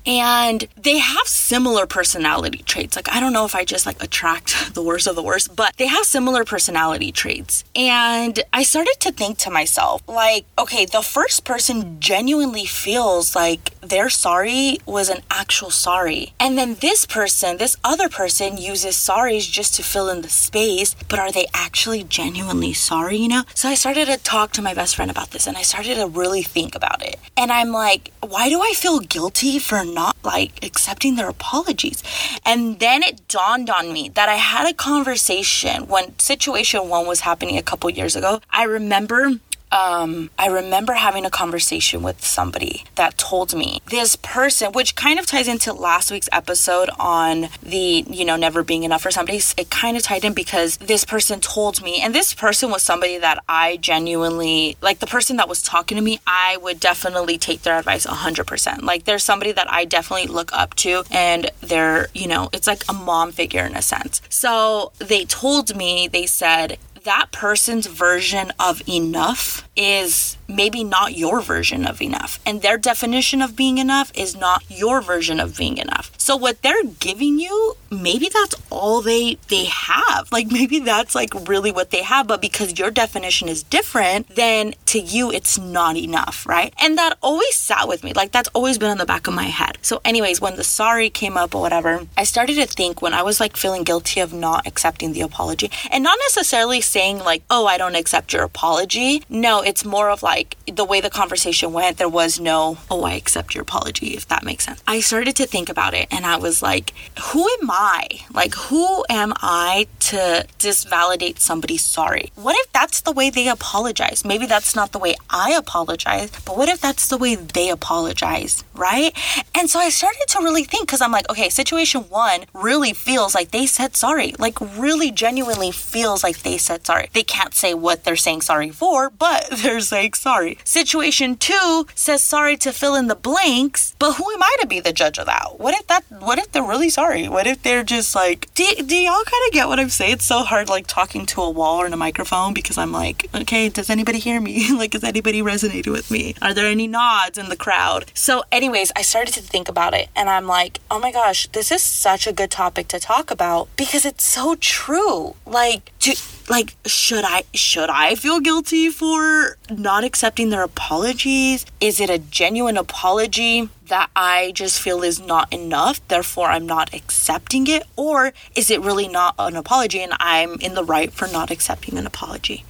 and 0.07 0.65
they 0.77 0.99
have 0.99 1.27
similar 1.27 1.85
personality 1.85 2.59
traits. 2.59 2.95
Like, 2.95 3.13
I 3.13 3.19
don't 3.19 3.33
know 3.33 3.43
if 3.45 3.53
I 3.53 3.65
just 3.65 3.85
like 3.85 4.01
attract 4.01 4.73
the 4.73 4.81
worst 4.81 5.05
of 5.05 5.15
the 5.15 5.21
worst, 5.21 5.55
but 5.55 5.75
they 5.77 5.87
have 5.87 6.05
similar 6.05 6.45
personality 6.45 7.11
traits. 7.11 7.65
And 7.75 8.39
I 8.53 8.63
started 8.63 8.95
to 9.01 9.11
think 9.11 9.37
to 9.39 9.51
myself, 9.51 10.01
like, 10.07 10.45
okay, 10.57 10.85
the 10.85 11.01
first 11.01 11.43
person 11.43 11.99
genuinely 11.99 12.65
feels 12.65 13.35
like 13.35 13.79
their 13.81 14.09
sorry 14.09 14.77
was 14.85 15.09
an 15.09 15.21
actual 15.29 15.69
sorry. 15.69 16.33
And 16.39 16.57
then 16.57 16.75
this 16.75 17.05
person, 17.05 17.57
this 17.57 17.75
other 17.83 18.07
person 18.07 18.57
uses 18.57 18.95
sorries 18.95 19.49
just 19.49 19.75
to 19.75 19.83
fill 19.83 20.09
in 20.09 20.21
the 20.21 20.29
space, 20.29 20.95
but 21.09 21.19
are 21.19 21.31
they 21.31 21.47
actually 21.53 22.03
genuinely 22.03 22.73
sorry, 22.73 23.17
you 23.17 23.27
know? 23.27 23.43
So 23.53 23.67
I 23.67 23.75
started 23.75 24.05
to 24.05 24.17
talk 24.17 24.53
to 24.53 24.61
my 24.61 24.73
best 24.73 24.95
friend 24.95 25.11
about 25.11 25.31
this 25.31 25.47
and 25.47 25.57
I 25.57 25.63
started 25.63 25.95
to 25.95 26.07
really 26.07 26.43
think 26.43 26.75
about 26.75 27.03
it. 27.03 27.17
And 27.35 27.51
I'm 27.51 27.71
like, 27.71 28.11
why 28.21 28.49
do 28.49 28.61
I 28.61 28.73
feel 28.73 28.99
guilty 28.99 29.59
for 29.59 29.83
not 29.97 30.15
like 30.23 30.63
accepting 30.63 31.15
their 31.15 31.27
apologies. 31.27 32.03
And 32.45 32.79
then 32.79 33.01
it 33.01 33.27
dawned 33.27 33.69
on 33.71 33.91
me 33.91 34.09
that 34.09 34.29
I 34.29 34.35
had 34.35 34.69
a 34.69 34.73
conversation 34.73 35.87
when 35.87 36.17
situation 36.19 36.87
one 36.87 37.07
was 37.07 37.21
happening 37.21 37.57
a 37.57 37.63
couple 37.63 37.89
years 37.89 38.15
ago. 38.15 38.39
I 38.51 38.63
remember 38.65 39.31
um, 39.71 40.29
I 40.37 40.47
remember 40.47 40.93
having 40.93 41.25
a 41.25 41.29
conversation 41.29 42.01
with 42.01 42.23
somebody 42.23 42.85
that 42.95 43.17
told 43.17 43.53
me 43.53 43.81
this 43.89 44.15
person, 44.15 44.71
which 44.71 44.95
kind 44.95 45.19
of 45.19 45.25
ties 45.25 45.47
into 45.47 45.73
last 45.73 46.11
week's 46.11 46.29
episode 46.31 46.89
on 46.99 47.49
the, 47.61 48.05
you 48.09 48.23
know, 48.23 48.35
never 48.35 48.63
being 48.63 48.83
enough 48.83 49.01
for 49.01 49.11
somebody. 49.11 49.41
It 49.57 49.69
kind 49.69 49.97
of 49.97 50.03
tied 50.03 50.23
in 50.23 50.33
because 50.33 50.77
this 50.77 51.03
person 51.03 51.39
told 51.39 51.81
me, 51.83 52.01
and 52.01 52.15
this 52.15 52.33
person 52.33 52.71
was 52.71 52.81
somebody 52.83 53.17
that 53.17 53.43
I 53.49 53.77
genuinely, 53.77 54.77
like 54.81 54.99
the 54.99 55.07
person 55.07 55.37
that 55.37 55.49
was 55.49 55.61
talking 55.61 55.97
to 55.97 56.01
me, 56.01 56.19
I 56.25 56.57
would 56.57 56.79
definitely 56.79 57.37
take 57.37 57.63
their 57.63 57.77
advice 57.77 58.05
100%. 58.05 58.83
Like 58.83 59.03
there's 59.03 59.23
somebody 59.23 59.51
that 59.51 59.71
I 59.71 59.85
definitely 59.85 60.27
look 60.27 60.51
up 60.53 60.75
to, 60.75 61.03
and 61.11 61.51
they're, 61.61 62.07
you 62.13 62.27
know, 62.27 62.49
it's 62.53 62.67
like 62.67 62.83
a 62.87 62.93
mom 62.93 63.31
figure 63.31 63.65
in 63.65 63.75
a 63.75 63.81
sense. 63.81 64.21
So 64.29 64.93
they 64.99 65.25
told 65.25 65.75
me, 65.75 66.07
they 66.07 66.25
said, 66.25 66.77
that 67.07 67.31
person's 67.31 67.87
version 67.87 68.51
of 68.59 68.81
enough 68.85 69.65
is 69.77 70.37
maybe 70.49 70.83
not 70.83 71.17
your 71.17 71.39
version 71.39 71.85
of 71.85 72.01
enough. 72.01 72.37
And 72.45 72.61
their 72.61 72.77
definition 72.77 73.41
of 73.41 73.55
being 73.55 73.77
enough 73.77 74.11
is 74.13 74.35
not 74.35 74.61
your 74.67 74.99
version 74.99 75.39
of 75.39 75.57
being 75.57 75.77
enough. 75.77 76.11
So 76.27 76.35
what 76.35 76.61
they're 76.61 76.83
giving 76.83 77.39
you, 77.39 77.77
maybe 77.89 78.27
that's 78.27 78.53
all 78.69 79.01
they 79.01 79.35
they 79.47 79.63
have. 79.63 80.27
Like 80.37 80.51
maybe 80.51 80.79
that's 80.79 81.15
like 81.15 81.33
really 81.47 81.71
what 81.71 81.89
they 81.89 82.03
have, 82.03 82.27
but 82.27 82.41
because 82.41 82.77
your 82.77 82.91
definition 82.91 83.47
is 83.47 83.63
different, 83.63 84.27
then 84.35 84.75
to 84.87 84.99
you 84.99 85.31
it's 85.31 85.57
not 85.57 85.95
enough, 85.97 86.45
right? 86.45 86.73
And 86.79 86.95
that 86.97 87.17
always 87.23 87.55
sat 87.55 87.87
with 87.87 88.03
me. 88.03 88.13
Like 88.13 88.31
that's 88.31 88.49
always 88.53 88.77
been 88.77 88.91
on 88.91 88.99
the 88.99 89.05
back 89.05 89.25
of 89.25 89.33
my 89.33 89.45
head. 89.45 89.79
So 89.81 89.99
anyways, 90.05 90.39
when 90.39 90.57
the 90.57 90.63
sorry 90.63 91.09
came 91.09 91.37
up 91.37 91.55
or 91.55 91.61
whatever, 91.61 92.05
I 92.15 92.23
started 92.23 92.55
to 92.55 92.67
think 92.67 93.01
when 93.01 93.13
I 93.13 93.23
was 93.23 93.39
like 93.39 93.57
feeling 93.57 93.83
guilty 93.83 94.19
of 94.19 94.31
not 94.31 94.67
accepting 94.67 95.13
the 95.13 95.21
apology 95.21 95.71
and 95.89 96.03
not 96.03 96.19
necessarily 96.27 96.81
saying 96.81 97.19
like, 97.19 97.41
"Oh, 97.49 97.65
I 97.65 97.77
don't 97.77 97.95
accept 97.95 98.33
your 98.33 98.43
apology." 98.43 99.23
No, 99.29 99.61
it's 99.61 99.85
more 99.85 100.09
of 100.11 100.21
like 100.21 100.55
the 100.67 100.85
way 100.85 101.01
the 101.01 101.09
conversation 101.09 101.73
went, 101.73 101.97
there 101.97 102.09
was 102.09 102.39
no, 102.39 102.77
oh, 102.91 103.03
I 103.03 103.13
accept 103.13 103.55
your 103.55 103.63
apology, 103.63 104.07
if 104.13 104.27
that 104.27 104.43
makes 104.43 104.65
sense. 104.65 104.83
I 104.85 104.99
started 104.99 105.35
to 105.37 105.47
think 105.47 105.69
about 105.69 105.93
it 105.93 106.07
and 106.17 106.25
I 106.25 106.37
was 106.37 106.63
like, 106.63 106.95
who 107.25 107.47
am 107.61 107.69
I? 107.69 108.07
Like, 108.33 108.55
who 108.55 109.05
am 109.07 109.33
I 109.37 109.85
to 110.07 110.47
disvalidate 110.57 111.37
somebody's 111.39 111.83
sorry. 111.83 112.31
What 112.35 112.55
if 112.57 112.71
that's 112.71 113.01
the 113.01 113.11
way 113.11 113.29
they 113.29 113.49
apologize? 113.49 114.23
Maybe 114.23 114.45
that's 114.45 114.73
not 114.73 114.93
the 114.93 114.99
way 114.99 115.15
I 115.29 115.51
apologize, 115.51 116.31
but 116.45 116.55
what 116.55 116.69
if 116.69 116.79
that's 116.79 117.09
the 117.09 117.17
way 117.17 117.35
they 117.35 117.69
apologize, 117.69 118.63
right? 118.73 119.11
And 119.53 119.69
so 119.69 119.79
I 119.79 119.89
started 119.89 120.25
to 120.29 120.39
really 120.39 120.63
think 120.63 120.87
because 120.87 121.01
I'm 121.01 121.11
like, 121.11 121.29
okay, 121.29 121.49
situation 121.49 122.03
one 122.03 122.45
really 122.53 122.93
feels 122.93 123.35
like 123.35 123.51
they 123.51 123.65
said 123.65 123.97
sorry, 123.97 124.33
like 124.39 124.57
really 124.61 125.11
genuinely 125.11 125.71
feels 125.71 126.23
like 126.23 126.39
they 126.39 126.57
said 126.57 126.85
sorry. 126.85 127.09
They 127.11 127.23
can't 127.23 127.53
say 127.53 127.73
what 127.73 128.05
they're 128.05 128.15
saying 128.15 128.41
sorry 128.41 128.69
for, 128.69 129.09
but 129.09 129.49
they're 129.51 129.81
saying 129.81 130.13
sorry. 130.13 130.57
Situation 130.63 131.35
two 131.35 131.85
says 131.95 132.23
sorry 132.23 132.55
to 132.57 132.71
fill 132.71 132.95
in 132.95 133.07
the 133.07 133.15
blanks, 133.15 133.93
but 133.99 134.13
who 134.13 134.31
am 134.31 134.41
I 134.41 134.55
to 134.61 134.67
be 134.67 134.79
the 134.79 134.93
judge 134.93 135.19
of 135.19 135.25
that? 135.25 135.59
What 135.59 135.75
if 135.75 135.85
that, 135.87 136.05
what 136.09 136.39
if 136.39 136.51
they're 136.51 136.63
really 136.63 136.89
sorry? 136.89 137.27
What 137.27 137.47
if 137.47 137.63
they're 137.63 137.83
just 137.83 138.15
like, 138.15 138.53
do, 138.53 138.65
do 138.85 138.95
y'all 138.95 139.23
kind 139.23 139.43
of 139.47 139.53
get 139.53 139.67
what 139.67 139.79
I'm 139.79 139.89
saying? 139.89 140.13
It's 140.13 140.25
so 140.25 140.39
hard 140.39 140.69
like 140.69 140.87
talking 140.87 141.25
to 141.27 141.41
a 141.41 141.49
wall 141.49 141.81
or 141.81 141.85
in 141.85 141.93
a 141.93 141.97
microphone 141.97 142.53
because 142.53 142.77
I'm 142.77 142.91
like, 142.91 143.29
okay, 143.35 143.69
does 143.69 143.89
anybody 143.89 144.19
hear 144.19 144.39
me? 144.39 144.71
like, 144.77 144.95
is 144.95 145.03
anybody 145.03 145.41
resonating 145.41 145.91
with 145.91 146.09
me? 146.09 146.35
Are 146.41 146.53
there 146.53 146.67
any 146.67 146.87
nods 146.87 147.37
in 147.37 147.49
the 147.49 147.57
crowd? 147.57 148.11
So, 148.13 148.43
anyways, 148.51 148.91
I 148.95 149.01
started 149.01 149.33
to 149.35 149.41
think 149.41 149.67
about 149.67 149.93
it 149.93 150.09
and 150.15 150.29
I'm 150.29 150.47
like, 150.47 150.79
oh 150.89 150.99
my 150.99 151.11
gosh, 151.11 151.47
this 151.47 151.71
is 151.71 151.81
such 151.81 152.27
a 152.27 152.33
good 152.33 152.51
topic 152.51 152.87
to 152.89 152.99
talk 152.99 153.31
about 153.31 153.67
because 153.75 154.05
it's 154.05 154.23
so 154.23 154.55
true. 154.55 155.35
Like, 155.45 155.91
do, 155.99 156.13
like 156.49 156.75
should 156.85 157.25
I 157.25 157.43
should 157.53 157.89
I 157.89 158.15
feel 158.15 158.39
guilty 158.39 158.89
for 158.89 159.57
not 159.69 160.03
accepting 160.03 160.49
their 160.49 160.63
apologies? 160.63 161.65
Is 161.81 161.99
it 161.99 162.09
a 162.09 162.19
genuine 162.19 162.77
apology 162.77 163.69
that 163.87 164.09
I 164.15 164.51
just 164.53 164.81
feel 164.81 165.03
is 165.03 165.19
not 165.19 165.51
enough, 165.53 166.05
therefore 166.07 166.47
I'm 166.47 166.65
not 166.65 166.93
accepting 166.93 167.67
it? 167.67 167.83
Or 167.95 168.33
is 168.55 168.69
it 168.69 168.81
really 168.81 169.07
not 169.07 169.35
an 169.37 169.55
apology 169.55 170.01
and 170.01 170.13
I'm 170.19 170.55
in 170.59 170.73
the 170.73 170.83
right 170.83 171.11
for 171.11 171.27
not 171.27 171.51
accepting 171.51 171.97
an 171.97 172.07
apology? 172.07 172.63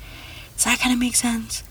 Does 0.56 0.66
that 0.66 0.80
kind 0.80 0.94
of 0.94 1.00
make 1.00 1.16
sense? 1.16 1.64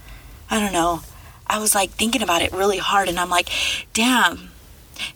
I 0.48 0.60
don't 0.60 0.72
know. 0.72 1.02
I 1.46 1.58
was 1.58 1.74
like 1.74 1.90
thinking 1.90 2.22
about 2.22 2.42
it 2.42 2.52
really 2.52 2.78
hard 2.78 3.08
and 3.08 3.18
I'm 3.18 3.30
like, 3.30 3.48
damn, 3.92 4.50